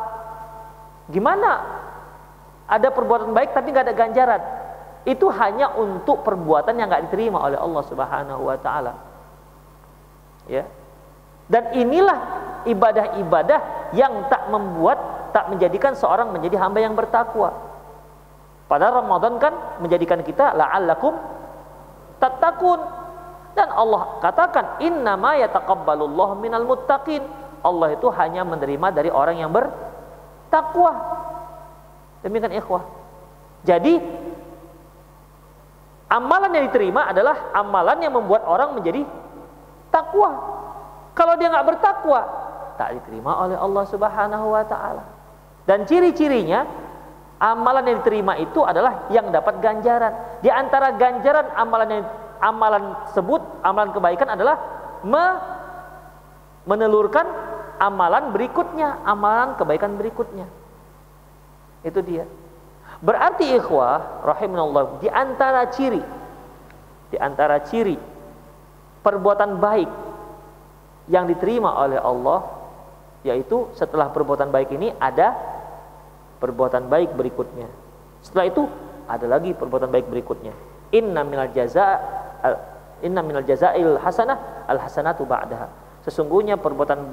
[1.08, 1.80] Gimana?
[2.68, 4.42] Ada perbuatan baik tapi nggak ada ganjaran.
[5.08, 8.92] Itu hanya untuk perbuatan yang nggak diterima oleh Allah Subhanahu Wa Taala.
[10.44, 10.68] Ya.
[11.48, 12.20] Dan inilah
[12.68, 17.63] ibadah-ibadah yang tak membuat, tak menjadikan seorang menjadi hamba yang bertakwa.
[18.64, 21.14] Padahal Ramadan kan menjadikan kita la'allakum
[22.18, 22.80] tattaqun.
[23.54, 25.38] Dan Allah katakan innama
[26.40, 27.22] minal muttaqin.
[27.64, 30.92] Allah itu hanya menerima dari orang yang bertakwa.
[32.24, 32.82] Demikian ikhwah.
[33.64, 34.00] Jadi
[36.12, 39.04] amalan yang diterima adalah amalan yang membuat orang menjadi
[39.88, 40.34] takwa.
[41.14, 42.20] Kalau dia nggak bertakwa,
[42.74, 45.04] tak diterima oleh Allah Subhanahu wa taala.
[45.64, 46.66] Dan ciri-cirinya
[47.42, 50.40] Amalan yang diterima itu adalah yang dapat ganjaran.
[50.40, 52.04] Di antara ganjaran amalan yang
[52.38, 54.56] amalan sebut, amalan kebaikan adalah
[55.02, 55.24] me,
[56.64, 57.26] menelurkan
[57.82, 60.46] amalan berikutnya, amalan kebaikan berikutnya.
[61.82, 62.24] Itu dia.
[63.04, 66.00] Berarti ikhwah rahimanallah di antara ciri
[67.14, 67.94] di antara ciri
[69.06, 69.90] perbuatan baik
[71.06, 72.42] yang diterima oleh Allah
[73.22, 75.36] yaitu setelah perbuatan baik ini ada
[76.44, 77.72] perbuatan baik berikutnya.
[78.20, 78.68] Setelah itu
[79.08, 80.52] ada lagi perbuatan baik berikutnya.
[80.92, 81.96] Inna minal jaza
[83.00, 85.72] inna minal jazail hasanah al hasanatu ba'daha.
[86.04, 87.08] Sesungguhnya perbuatan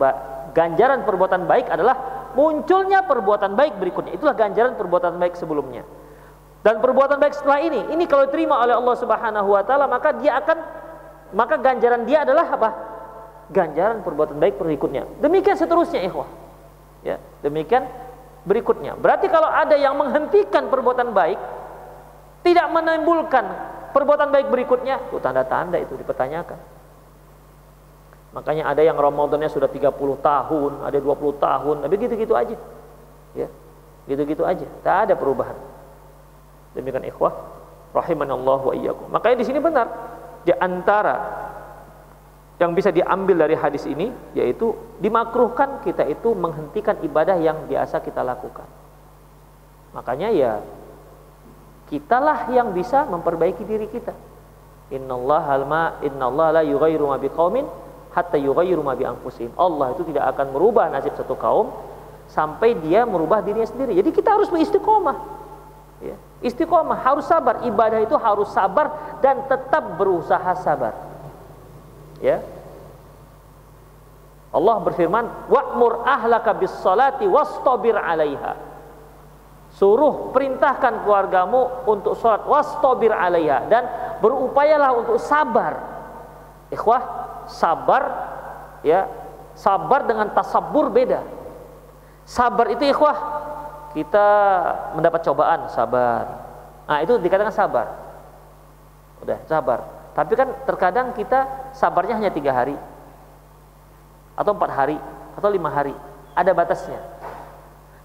[0.51, 4.11] ganjaran perbuatan baik adalah munculnya perbuatan baik berikutnya.
[4.19, 5.87] Itulah ganjaran perbuatan baik sebelumnya.
[6.61, 10.37] Dan perbuatan baik setelah ini, ini kalau diterima oleh Allah Subhanahu wa taala, maka dia
[10.37, 10.57] akan
[11.33, 12.69] maka ganjaran dia adalah apa?
[13.49, 15.07] Ganjaran perbuatan baik berikutnya.
[15.23, 16.29] Demikian seterusnya, ikhwah.
[17.01, 17.89] Ya, demikian
[18.45, 18.97] berikutnya.
[18.97, 21.39] Berarti kalau ada yang menghentikan perbuatan baik,
[22.41, 23.45] tidak menimbulkan
[23.93, 26.57] perbuatan baik berikutnya, itu tanda-tanda itu dipertanyakan.
[28.31, 29.91] Makanya ada yang Ramadannya sudah 30
[30.23, 32.55] tahun, ada 20 tahun, tapi gitu-gitu aja.
[33.35, 33.51] Ya.
[34.07, 35.55] Gitu-gitu aja, tak ada perubahan.
[36.71, 37.35] Demikian ikhwah,
[37.91, 39.07] rahimanallahu wa iyyakum.
[39.11, 39.87] Makanya di sini benar
[40.47, 41.15] di antara
[42.61, 48.21] yang bisa diambil dari hadis ini yaitu dimakruhkan kita itu menghentikan ibadah yang biasa kita
[48.21, 48.69] lakukan.
[49.97, 50.61] Makanya ya
[51.89, 54.13] kitalah yang bisa memperbaiki diri kita.
[54.93, 57.65] Innallaha alma innallaha la yughayyiru ma biqaumin
[58.13, 59.57] hatta yughayyiru ma bi anfusihim.
[59.57, 61.73] Allah itu tidak akan merubah nasib satu kaum
[62.29, 63.97] sampai dia merubah dirinya sendiri.
[63.97, 65.17] Jadi kita harus beristiqomah.
[66.05, 66.15] Ya.
[66.45, 67.65] Istiqomah harus sabar.
[67.65, 71.10] Ibadah itu harus sabar dan tetap berusaha sabar.
[72.21, 72.45] Ya.
[74.51, 78.53] Allah berfirman, "Wa'mur ahlaka bis salati wastabir 'alaiha."
[79.71, 83.83] Suruh perintahkan keluargamu untuk sholat wastabir 'alaiha dan
[84.19, 85.79] berupayalah untuk sabar.
[86.69, 87.01] Ikhwah,
[87.47, 88.03] sabar
[88.83, 89.07] ya,
[89.55, 91.23] sabar dengan tasabur beda.
[92.27, 93.17] Sabar itu ikhwah,
[93.95, 94.27] kita
[94.95, 96.23] mendapat cobaan, sabar.
[96.87, 97.87] Nah, itu dikatakan sabar.
[99.23, 100.00] Udah, sabar.
[100.11, 102.75] Tapi kan terkadang kita sabarnya hanya tiga hari.
[104.35, 104.97] Atau empat hari.
[105.39, 105.95] Atau lima hari.
[106.35, 106.99] Ada batasnya.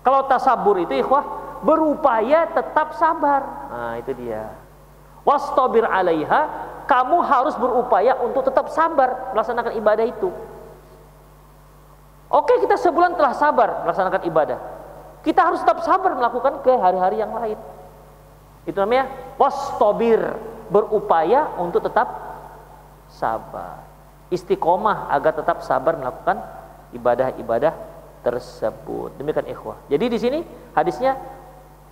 [0.06, 1.26] Kalau tasabur itu ikhwah
[1.66, 3.42] berupaya tetap sabar.
[3.74, 4.54] Nah itu dia.
[5.26, 6.46] Wastabir alaiha
[6.86, 10.30] kamu harus berupaya untuk tetap sabar melaksanakan ibadah itu.
[12.30, 14.58] Oke kita sebulan telah sabar melaksanakan ibadah.
[15.26, 17.58] Kita harus tetap sabar melakukan ke hari-hari yang lain.
[18.62, 20.22] Itu namanya wastabir
[20.68, 22.08] berupaya untuk tetap
[23.10, 23.86] sabar.
[24.28, 26.42] Istiqomah agar tetap sabar melakukan
[26.94, 27.72] ibadah-ibadah
[28.26, 29.14] tersebut.
[29.18, 29.78] Demikian ikhwah.
[29.86, 30.38] Jadi di sini
[30.74, 31.14] hadisnya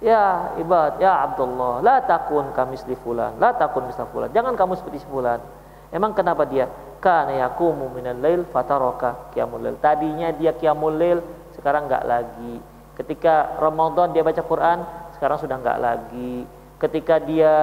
[0.02, 4.34] ya ibad ya Abdullah la takun kamisli fulan la takun misla fulan.
[4.34, 5.38] Jangan kamu seperti fulan.
[5.94, 6.66] Emang kenapa dia?
[6.98, 9.78] Kana yakumu minal lail fataraka qiyamul lail.
[9.78, 10.98] Tadinya dia qiyamul
[11.54, 12.58] sekarang enggak lagi.
[12.98, 14.82] Ketika Ramadan dia baca Quran
[15.14, 16.42] sekarang sudah enggak lagi
[16.84, 17.54] ketika dia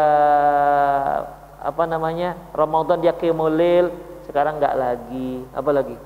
[1.62, 3.94] apa namanya Ramadan dia lail
[4.26, 5.46] sekarang nggak lagi.
[5.54, 5.98] Apa lagi?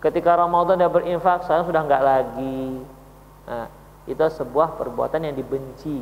[0.00, 2.80] Ketika Ramadan dia berinfak sekarang sudah nggak lagi.
[3.44, 3.68] Nah,
[4.08, 6.00] itu sebuah perbuatan yang dibenci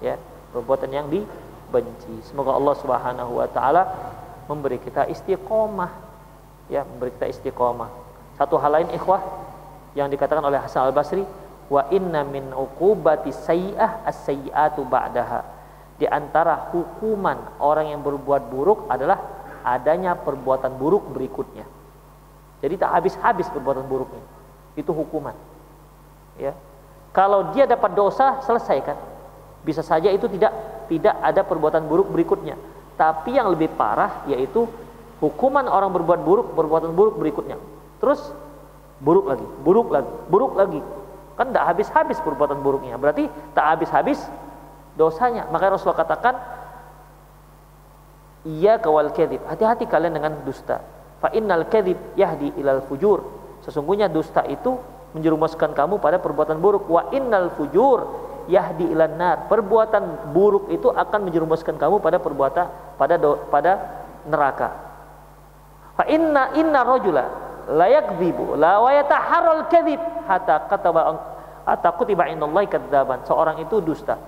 [0.00, 0.16] ya.
[0.56, 2.24] Perbuatan yang dibenci.
[2.24, 3.82] Semoga Allah Subhanahu wa taala
[4.48, 5.92] memberi kita istiqomah
[6.72, 7.90] ya memberi kita istiqomah.
[8.40, 9.20] Satu hal lain ikhwah
[9.92, 11.22] yang dikatakan oleh Hasan Al Basri
[11.68, 15.40] wa inna min uqubati sayyi'ah as-sayyi'atu ba'daha
[15.94, 19.22] di antara hukuman orang yang berbuat buruk adalah
[19.62, 21.64] adanya perbuatan buruk berikutnya.
[22.60, 24.20] Jadi tak habis-habis perbuatan buruknya.
[24.74, 25.36] Itu hukuman.
[26.36, 26.52] Ya.
[27.14, 28.98] Kalau dia dapat dosa, selesaikan.
[29.62, 30.52] Bisa saja itu tidak
[30.90, 32.58] tidak ada perbuatan buruk berikutnya.
[32.98, 34.66] Tapi yang lebih parah yaitu
[35.22, 37.56] hukuman orang berbuat buruk, perbuatan buruk berikutnya.
[38.02, 38.20] Terus
[38.98, 40.80] buruk lagi, buruk lagi, buruk lagi.
[41.34, 42.94] Kan tidak habis-habis perbuatan buruknya.
[42.98, 44.22] Berarti tak habis-habis
[44.94, 45.50] dosanya.
[45.50, 46.34] Maka Rasulullah katakan
[48.44, 49.40] Iya kawal kedip.
[49.48, 50.84] Hati-hati kalian dengan dusta.
[51.24, 53.24] Fa innal kedip yahdi ilal fujur.
[53.64, 54.76] Sesungguhnya dusta itu
[55.16, 56.84] menjerumuskan kamu pada perbuatan buruk.
[56.84, 58.04] Wa innal fujur
[58.52, 59.36] yahdi ilan nar.
[59.48, 62.66] Perbuatan buruk itu akan menjerumuskan kamu pada perbuatan
[63.00, 64.68] pada do, pada neraka.
[65.96, 67.24] Fa inna inna rajula
[67.68, 71.02] la yakdzibu la wa yataharral kadhib hatta kataba
[71.64, 73.24] hatta kutiba indallahi kadzaban.
[73.24, 74.20] Seorang itu dusta.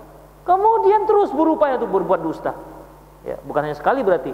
[0.47, 2.55] Kemudian terus berupaya untuk berbuat dusta
[3.27, 4.31] Ya, bukan hanya sekali berarti.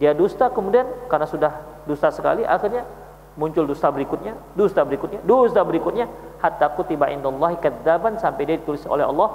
[0.00, 1.52] Dia dusta kemudian karena sudah
[1.84, 2.88] dusta sekali akhirnya
[3.36, 6.08] muncul dusta berikutnya, dusta berikutnya, dusta berikutnya
[6.40, 9.28] hatta kutiba indallahi kadzaban sampai dia ditulis oleh Allah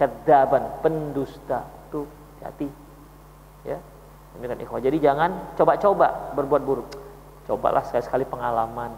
[0.00, 1.68] kadzaban, pendusta.
[1.92, 2.08] Tuh,
[2.40, 2.70] hati.
[3.68, 3.76] Ya.
[4.38, 4.80] Demikian.
[4.80, 6.88] Jadi jangan coba-coba berbuat buruk.
[7.48, 8.92] Cobalah sekali-sekali pengalaman.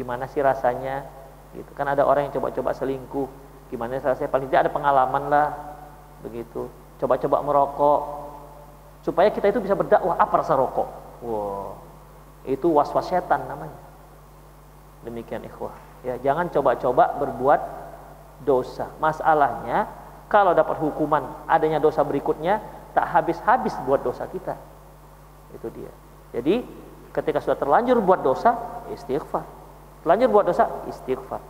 [0.00, 1.04] Gimana sih rasanya?
[1.52, 1.68] Gitu.
[1.76, 3.28] Kan ada orang yang coba-coba selingkuh.
[3.68, 4.32] Gimana rasanya?
[4.32, 5.48] Paling tidak ada pengalaman lah.
[6.24, 6.66] Begitu
[6.96, 8.00] coba-coba merokok
[9.04, 10.88] supaya kita itu bisa berdakwah apa rasa rokok
[11.22, 11.76] wow
[12.48, 13.78] itu was-was setan namanya
[15.04, 17.60] demikian ikhwah ya jangan coba-coba berbuat
[18.42, 19.86] dosa masalahnya
[20.26, 22.58] kalau dapat hukuman adanya dosa berikutnya
[22.96, 24.56] tak habis-habis buat dosa kita
[25.54, 25.92] itu dia
[26.32, 26.64] jadi
[27.16, 29.42] ketika sudah terlanjur buat dosa istighfar.
[30.04, 31.40] Terlanjur buat dosa istighfar.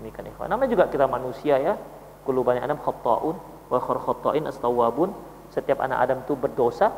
[0.00, 1.76] Demikian ikhwah namanya juga kita manusia ya.
[2.24, 3.36] Kulubani adam khata'un
[3.68, 5.12] wa khata'in astawabun
[5.52, 6.88] setiap anak Adam itu berdosa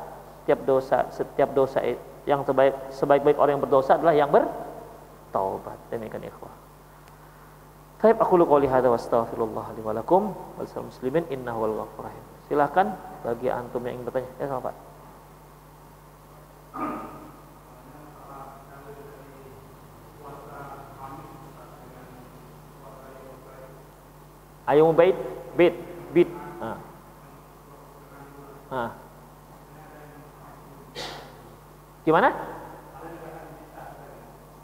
[0.46, 1.82] setiap dosa setiap dosa
[2.24, 5.76] yang terbaik sebaik-baik orang yang berdosa adalah yang bertaubat.
[5.90, 6.66] Demikian ikhwah
[8.06, 11.26] Baik aku qouli hadza wa astaghfirullah li wa lakum wal muslimin.
[11.26, 12.22] Innahu wal rahim.
[13.26, 14.30] Bagi antum yang ingin bertanya.
[14.38, 14.74] Ya sama Pak.
[24.66, 25.14] Ayo bait,
[25.54, 25.74] bait,
[26.10, 26.26] bait.
[26.58, 26.78] Ah.
[28.70, 28.90] Ah.
[32.02, 32.30] Gimana?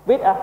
[0.02, 0.38] Bid'ah.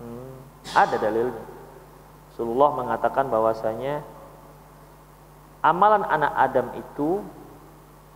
[0.00, 0.36] Hmm,
[0.72, 1.44] ada dalilnya.
[2.32, 4.04] Rasulullah mengatakan bahwasanya
[5.64, 7.24] amalan anak Adam itu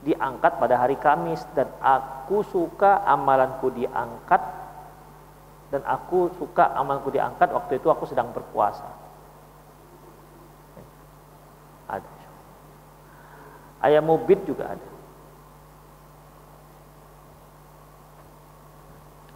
[0.00, 4.40] diangkat pada hari Kamis dan aku suka amalanku diangkat
[5.70, 8.88] dan aku suka amalanku diangkat waktu itu aku sedang berpuasa.
[11.90, 12.10] Ada.
[13.84, 14.88] Ayam mubit juga ada.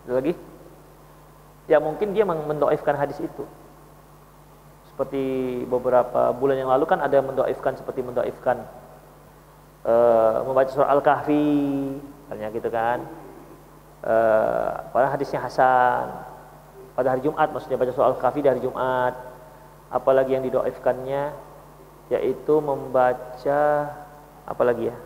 [0.05, 0.35] Ada lagi?
[1.65, 3.45] Ya mungkin dia mendoifkan hadis itu.
[4.93, 5.23] Seperti
[5.67, 8.63] beberapa bulan yang lalu kan ada yang mendoifkan seperti mendoifkan
[9.85, 11.53] uh, membaca surah Al-Kahfi,
[12.01, 12.99] misalnya gitu kan.
[14.05, 16.09] Uh, pada hadisnya Hasan.
[16.95, 19.15] Pada hari Jumat maksudnya baca surah Al-Kahfi dari Jumat.
[19.93, 21.55] Apalagi yang didoifkannya
[22.13, 23.63] yaitu membaca
[24.45, 24.97] apalagi ya?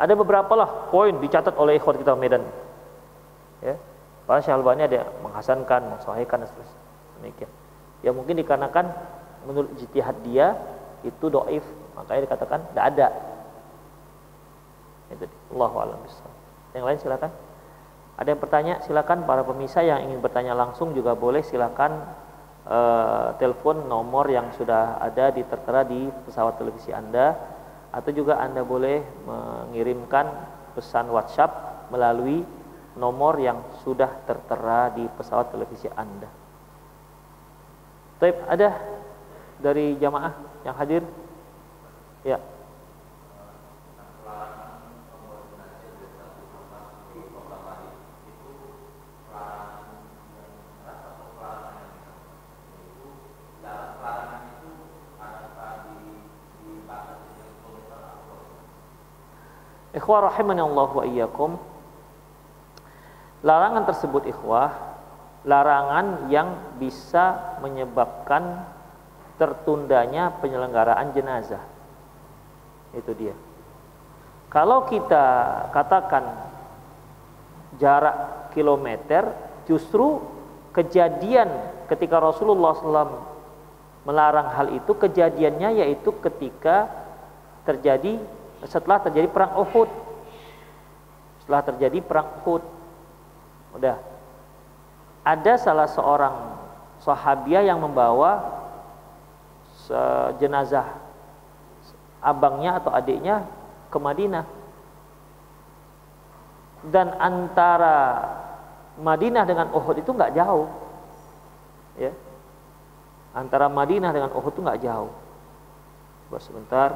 [0.00, 2.44] Ada beberapa lah poin dicatat oleh ikhwan kita Medan.
[3.60, 3.76] Ya.
[4.24, 6.80] Para Syalbani ada menghasankan mensahihkan dan seterusnya.
[7.20, 7.50] Demikian.
[8.00, 8.86] Ya mungkin dikarenakan
[9.44, 10.56] menurut jitihad dia
[11.04, 11.64] itu doif
[11.96, 13.06] makanya dikatakan tidak ada
[15.10, 16.00] itu Allah alam
[16.74, 17.30] yang lain silakan
[18.20, 22.04] ada yang bertanya silakan para pemirsa yang ingin bertanya langsung juga boleh silakan
[22.68, 27.32] uh, telepon nomor yang sudah ada di tertera di pesawat televisi Anda
[27.90, 30.26] atau juga Anda boleh mengirimkan
[30.76, 32.46] pesan WhatsApp melalui
[32.94, 36.28] nomor yang sudah tertera di pesawat televisi Anda.
[38.20, 38.76] Taib ada
[39.58, 40.32] dari jamaah
[40.68, 41.02] yang hadir?
[42.22, 42.36] Ya.
[59.90, 61.58] Ikhwah rahimani Allah wa iyyakum.
[63.42, 64.70] Larangan tersebut ikhwah,
[65.48, 68.68] larangan yang bisa menyebabkan
[69.40, 71.64] tertundanya penyelenggaraan jenazah.
[72.92, 73.32] Itu dia.
[74.52, 75.26] Kalau kita
[75.72, 76.26] katakan
[77.80, 79.32] jarak kilometer,
[79.64, 80.20] justru
[80.76, 81.48] kejadian
[81.88, 83.24] ketika Rasulullah SAW
[84.04, 86.90] melarang hal itu, kejadiannya yaitu ketika
[87.64, 88.20] terjadi
[88.68, 89.88] setelah terjadi perang Uhud.
[91.44, 92.62] Setelah terjadi perang Uhud.
[93.76, 93.96] Udah.
[95.24, 96.36] Ada salah seorang
[97.00, 98.60] sahabiah yang membawa
[100.38, 100.86] jenazah
[102.22, 103.48] abangnya atau adiknya
[103.88, 104.44] ke Madinah.
[106.80, 107.96] Dan antara
[109.00, 110.68] Madinah dengan Uhud itu nggak jauh.
[112.00, 112.12] Ya.
[113.36, 115.12] Antara Madinah dengan Uhud itu nggak jauh.
[116.28, 116.90] Coba sebentar.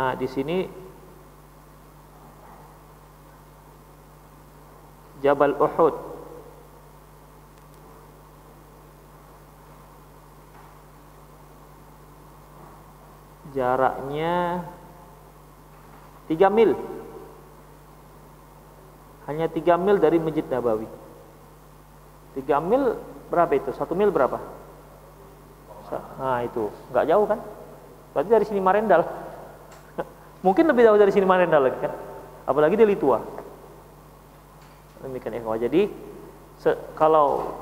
[0.00, 0.64] Nah, di sini
[5.20, 5.92] Jabal Uhud
[13.52, 14.64] jaraknya
[16.32, 16.72] 3 mil
[19.28, 20.88] hanya 3 mil dari Masjid Nabawi
[22.40, 22.96] 3 mil
[23.28, 23.68] berapa itu?
[23.68, 24.40] 1 mil berapa?
[26.16, 27.44] Nah itu, nggak jauh kan?
[28.16, 29.19] Berarti dari sini Marendal
[30.40, 31.92] Mungkin lebih jauh dari sini Marenda lagi kan.
[32.48, 33.20] Apalagi di Litua.
[35.04, 35.60] Demikian ikhwah.
[35.60, 35.88] Jadi
[36.96, 37.56] kalau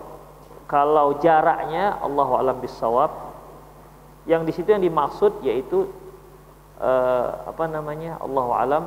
[0.69, 3.11] kalau jaraknya Allah alam bisawab
[4.29, 5.89] yang di situ yang dimaksud yaitu
[6.83, 8.85] eh, apa namanya Allah alam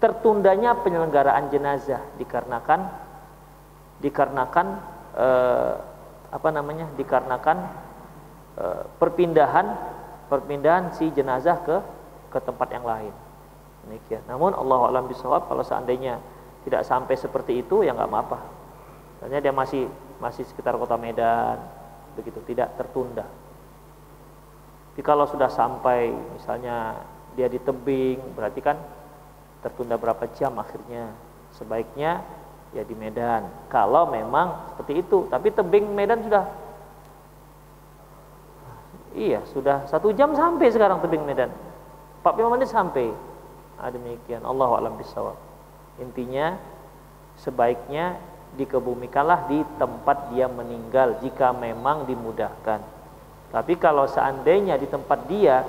[0.00, 2.88] tertundanya penyelenggaraan jenazah dikarenakan
[4.00, 4.66] dikarenakan
[5.18, 5.74] eh,
[6.32, 7.58] apa namanya dikarenakan
[8.56, 9.66] eh, perpindahan
[10.32, 11.76] perpindahan si jenazah ke
[12.32, 13.12] ke tempat yang lain.
[13.84, 14.24] Demikian.
[14.24, 16.16] Namun Allah alam bisawab kalau seandainya
[16.64, 18.38] tidak sampai seperti itu ya nggak apa-apa.
[19.18, 19.84] Misalnya dia masih
[20.22, 21.60] masih sekitar kota Medan
[22.16, 23.26] begitu tidak tertunda.
[24.92, 27.00] Tapi kalau sudah sampai misalnya
[27.32, 28.76] dia di tebing berarti kan
[29.64, 31.12] tertunda berapa jam akhirnya
[31.56, 32.20] sebaiknya
[32.76, 33.48] ya di Medan.
[33.72, 36.44] Kalau memang seperti itu, tapi tebing Medan sudah
[39.12, 41.52] iya sudah satu jam sampai sekarang tebing Medan.
[42.22, 43.10] 45 menit sampai.
[43.82, 44.46] Ah, demikian.
[44.46, 45.34] Allah alam bisawab.
[45.98, 46.54] Intinya
[47.36, 48.16] sebaiknya
[48.54, 52.80] dikebumikanlah di tempat dia meninggal jika memang dimudahkan.
[53.52, 55.66] Tapi kalau seandainya di tempat dia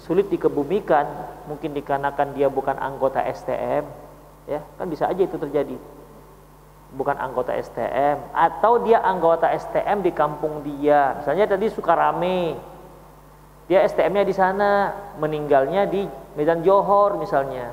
[0.00, 1.06] sulit dikebumikan,
[1.48, 3.84] mungkin dikarenakan dia bukan anggota STM,
[4.48, 5.76] ya kan bisa aja itu terjadi.
[6.90, 11.22] Bukan anggota STM atau dia anggota STM di kampung dia.
[11.22, 12.58] Misalnya tadi Sukarame,
[13.70, 14.90] dia STM-nya di sana,
[15.22, 16.02] meninggalnya di
[16.34, 17.70] Medan Johor misalnya.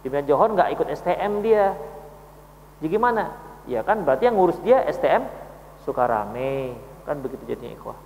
[0.00, 1.76] Di Medan Johor nggak ikut STM dia.
[2.80, 3.36] Jadi gimana?
[3.68, 5.28] Ya kan berarti yang ngurus dia STM
[5.84, 6.72] Sukarame.
[7.04, 7.98] Kan begitu jadinya ikhwah.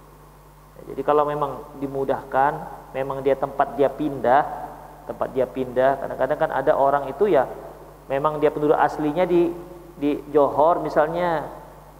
[0.83, 2.53] Ya, jadi kalau memang dimudahkan,
[2.91, 4.43] memang dia tempat dia pindah,
[5.07, 6.03] tempat dia pindah.
[6.03, 7.47] Kadang-kadang kan ada orang itu ya
[8.11, 9.47] memang dia penduduk aslinya di
[9.95, 11.47] di Johor misalnya,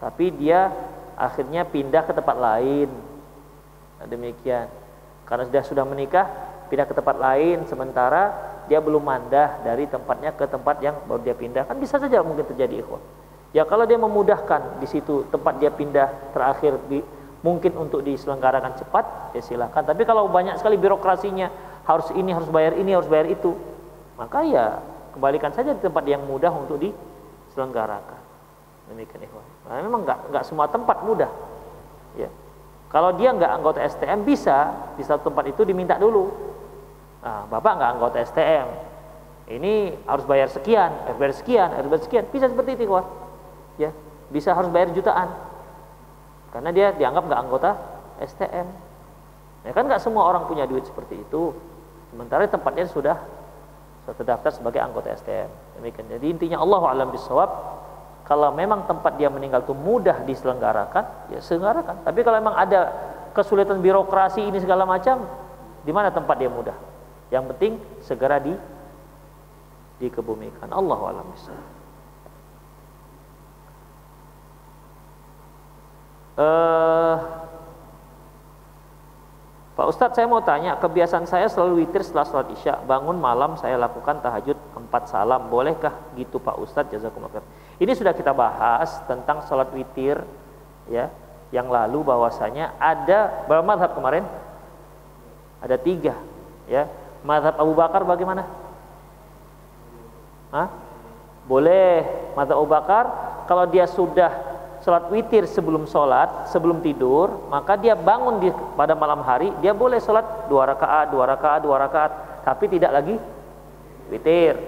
[0.03, 0.67] tapi dia
[1.15, 2.91] akhirnya pindah ke tempat lain.
[4.03, 4.82] Nah, demikian.
[5.23, 6.25] Karena sudah sudah menikah,
[6.67, 11.35] pindah ke tempat lain sementara dia belum mandah dari tempatnya ke tempat yang baru dia
[11.35, 11.67] pindah.
[11.67, 13.01] Kan bisa saja mungkin terjadi ikhwah.
[13.53, 17.03] Ya kalau dia memudahkan di situ tempat dia pindah terakhir di
[17.43, 19.83] mungkin untuk diselenggarakan cepat ya silahkan.
[19.83, 21.51] Tapi kalau banyak sekali birokrasinya
[21.83, 23.53] harus ini harus bayar ini harus bayar itu
[24.15, 24.79] maka ya
[25.13, 28.21] kembalikan saja di tempat yang mudah untuk diselenggarakan.
[28.89, 29.45] Demikian ikhwan.
[29.69, 31.29] Nah, memang nggak nggak semua tempat mudah.
[32.17, 32.31] Ya.
[32.93, 34.69] Kalau dia nggak anggota STM bisa.
[34.93, 36.29] Di satu tempat itu diminta dulu.
[37.25, 38.67] Nah, bapak nggak anggota STM,
[39.47, 43.07] ini harus bayar sekian, harus bayar sekian, harus bayar sekian, bisa seperti itu ikhwan
[43.79, 43.89] ya
[44.29, 45.29] bisa harus bayar jutaan.
[46.53, 47.69] Karena dia dianggap nggak anggota
[48.21, 48.67] STM
[49.63, 51.55] ya kan nggak semua orang punya duit seperti itu.
[52.13, 53.17] Sementara tempatnya sudah
[54.05, 56.05] terdaftar sebagai anggota STM demikian.
[56.11, 57.49] Jadi intinya Allah alam bisawab
[58.23, 62.07] kalau memang tempat dia meninggal itu mudah diselenggarakan ya selenggarakan.
[62.07, 62.91] Tapi kalau memang ada
[63.35, 65.27] kesulitan birokrasi ini segala macam
[65.83, 66.75] di mana tempat dia mudah?
[67.27, 68.55] Yang penting segera di
[69.99, 70.71] dikebumikan.
[70.71, 71.27] Allah alam
[76.33, 77.13] Uh,
[79.77, 82.81] Pak Ustadz saya mau tanya kebiasaan saya selalu witir setelah sholat isya.
[82.89, 85.45] Bangun malam saya lakukan tahajud empat salam.
[85.53, 86.89] Bolehkah gitu Pak Ustadz?
[86.89, 87.45] Jazakumullah
[87.83, 90.23] ini sudah kita bahas tentang sholat witir
[90.87, 91.11] ya
[91.51, 94.23] yang lalu bahwasanya ada berapa madhab kemarin
[95.59, 96.15] ada tiga
[96.71, 96.87] ya
[97.27, 98.47] madhab Abu Bakar bagaimana
[100.55, 100.67] Hah?
[101.43, 102.07] boleh
[102.39, 103.05] madhab Abu Bakar
[103.51, 104.31] kalau dia sudah
[104.83, 109.95] sholat witir sebelum sholat, sebelum tidur, maka dia bangun di, pada malam hari, dia boleh
[110.03, 112.11] sholat dua rakaat, dua rakaat, dua rakaat,
[112.43, 113.15] tapi tidak lagi
[114.11, 114.59] witir.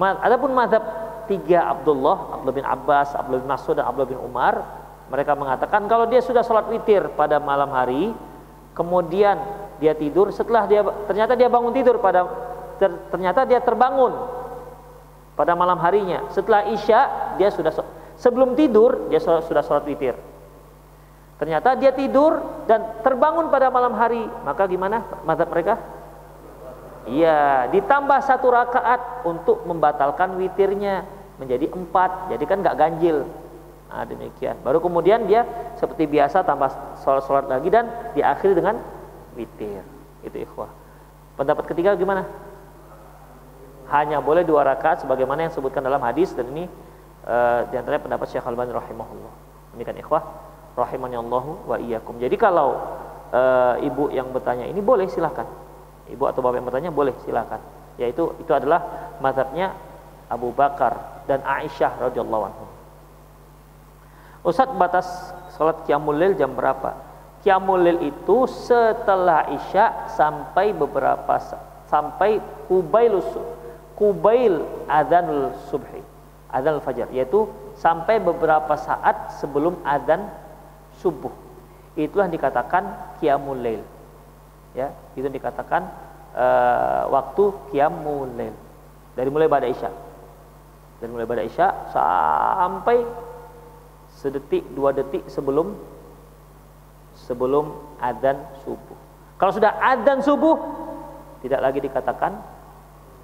[0.00, 0.80] Adapun madhab
[1.26, 4.54] tiga Abdullah, Abdullah bin Abbas, Abdullah bin Mas'ud dan Abdullah bin Umar,
[5.10, 8.14] mereka mengatakan kalau dia sudah sholat witir pada malam hari,
[8.72, 9.38] kemudian
[9.82, 12.24] dia tidur, setelah dia ternyata dia bangun tidur pada
[13.10, 14.14] ternyata dia terbangun
[15.36, 17.72] pada malam harinya, setelah isya dia sudah
[18.22, 20.14] Sebelum tidur dia sudah sholat witir.
[21.42, 22.38] Ternyata dia tidur
[22.70, 24.22] dan terbangun pada malam hari.
[24.46, 25.74] Maka gimana madzhab mereka?
[27.02, 31.02] Iya, ditambah satu rakaat untuk membatalkan witirnya
[31.42, 32.30] menjadi empat.
[32.30, 33.26] Jadi kan nggak ganjil.
[33.92, 34.56] Nah, demikian.
[34.62, 35.44] Baru kemudian dia
[35.76, 36.70] seperti biasa tambah
[37.02, 38.78] sholat-sholat lagi dan diakhiri dengan
[39.34, 39.82] witir.
[40.22, 40.70] Itu ikhwah.
[41.34, 42.24] Pendapat ketiga gimana?
[43.90, 46.64] Hanya boleh dua rakaat sebagaimana yang disebutkan dalam hadis dan ini
[47.26, 49.34] uh, di antaranya pendapat Syekh Al-Albani rahimahullah.
[49.76, 50.22] Demikian ikhwah
[50.78, 52.16] rahimani Allah wa iyyakum.
[52.16, 52.80] Jadi kalau
[53.34, 55.44] uh, ibu yang bertanya ini boleh silakan.
[56.12, 57.60] Ibu atau bapak yang bertanya boleh silakan.
[57.96, 59.72] Yaitu itu adalah mazhabnya
[60.28, 62.64] Abu Bakar dan Aisyah radhiyallahu anhu.
[64.42, 65.06] Ustaz batas
[65.54, 66.98] salat qiyamul lail jam berapa?
[67.46, 71.38] Qiyamul lail itu setelah Isya sampai beberapa
[71.86, 73.22] sampai kubail
[73.94, 76.02] kubail adzanul subhi
[76.50, 77.46] adzan fajar yaitu
[77.78, 80.26] sampai beberapa saat sebelum adzan
[80.98, 81.30] subuh.
[81.94, 83.84] Itulah dikatakan qiyamul lail.
[84.72, 85.84] Ya, itu dikatakan
[86.36, 88.54] uh, waktu qiyamul lail.
[89.12, 89.90] Dari mulai pada isya.
[91.00, 93.04] Dari mulai pada isya sampai
[94.12, 95.74] sedetik dua detik sebelum
[97.16, 98.98] sebelum adzan subuh.
[99.36, 100.56] Kalau sudah adzan subuh
[101.42, 102.38] tidak lagi dikatakan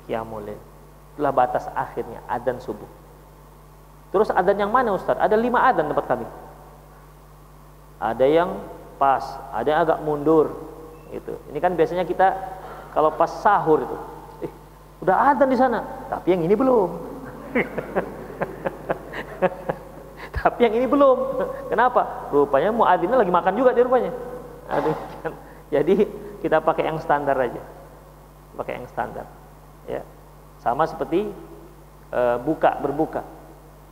[0.09, 0.61] qiyamul lail.
[1.15, 2.99] Itulah batas akhirnya adzan subuh.
[4.09, 5.21] Terus adan yang mana Ustaz?
[5.21, 6.27] Ada lima adan tempat kami.
[8.01, 8.51] Ada yang
[8.97, 10.57] pas, ada yang agak mundur.
[11.13, 11.37] Itu.
[11.53, 12.58] Ini kan biasanya kita
[12.99, 13.97] kalau pas sahur itu,
[14.43, 14.53] eh,
[15.07, 16.91] udah adan di sana, tapi yang ini belum.
[20.43, 21.19] tapi yang ini belum.
[21.71, 22.27] Kenapa?
[22.35, 24.11] Rupanya muadzinnya lagi makan juga di rupanya.
[25.23, 25.31] Kan.
[25.71, 26.11] Jadi
[26.43, 27.63] kita pakai yang standar aja.
[28.59, 29.31] Pakai yang standar.
[29.87, 30.03] Ya.
[30.59, 31.31] Sama seperti
[32.11, 33.23] e, buka berbuka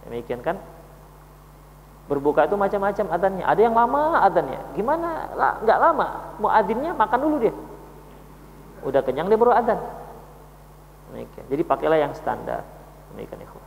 [0.03, 0.59] Demikian kan?
[2.11, 3.47] Berbuka itu macam-macam adannya.
[3.47, 4.61] Ada yang lama adannya.
[4.75, 5.31] Gimana?
[5.63, 6.07] Nggak lama.
[6.43, 7.55] Muadzinnya makan dulu dia.
[8.85, 9.55] Udah kenyang dia baru.
[11.13, 11.47] Demikian.
[11.49, 12.67] Jadi pakailah yang standar.
[13.15, 13.67] Demikian ikhwan.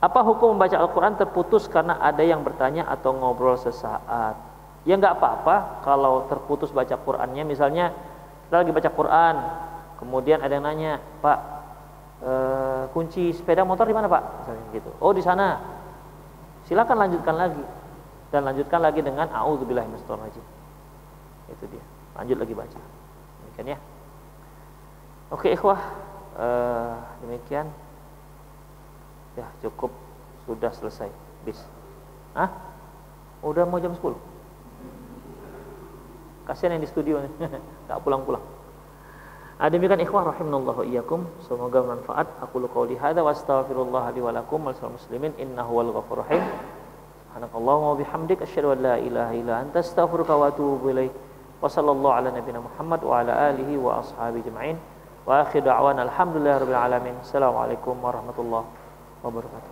[0.00, 4.32] Apa hukum membaca Al-Quran terputus karena ada yang bertanya atau ngobrol sesaat?
[4.88, 7.44] Ya nggak apa-apa kalau terputus baca Qurannya.
[7.44, 7.92] Misalnya
[8.48, 9.34] kita lagi baca Quran,
[10.00, 11.38] kemudian ada yang nanya, Pak,
[12.24, 12.32] e,
[12.96, 14.22] kunci sepeda motor di mana Pak?
[14.40, 14.90] Misalnya gitu.
[15.04, 15.60] Oh di sana.
[16.64, 17.64] Silakan lanjutkan lagi
[18.32, 20.59] dan lanjutkan lagi dengan A'udzubillahiminasyaitonirrajim.
[21.50, 21.84] Itu dia.
[22.16, 22.80] Lanjut lagi baca.
[23.42, 23.78] Demikian ya.
[25.30, 25.78] Oke ikhwah,
[26.34, 26.46] e,
[27.26, 27.66] demikian.
[29.38, 29.94] Ya cukup
[30.46, 31.06] sudah selesai
[31.46, 31.58] bis.
[32.34, 32.50] Ah?
[33.42, 34.18] Udah mau jam 10.
[36.50, 37.32] Kasihan yang di studio nih,
[37.88, 38.42] tak pulang-pulang.
[39.60, 41.28] Ada demikian ikhwah rahimanallahu iyyakum.
[41.44, 42.26] Semoga bermanfaat.
[42.48, 46.40] Aku lu qauli hadza wa astaghfirullah li wa lakum wal muslimin innahu wal ghafurur rahim.
[47.28, 51.29] Subhanakallahumma wa bihamdik asyhadu an la ilaha illa anta astaghfiruka wa atubu ilaik.
[51.62, 54.76] وصلى الله على نبينا محمد وعلى آله وأصحابه أجمعين.
[55.26, 57.14] وآخر دعوانا الحمد لله رب العالمين.
[57.20, 58.64] السلام عليكم ورحمة الله
[59.24, 59.70] وبركاته.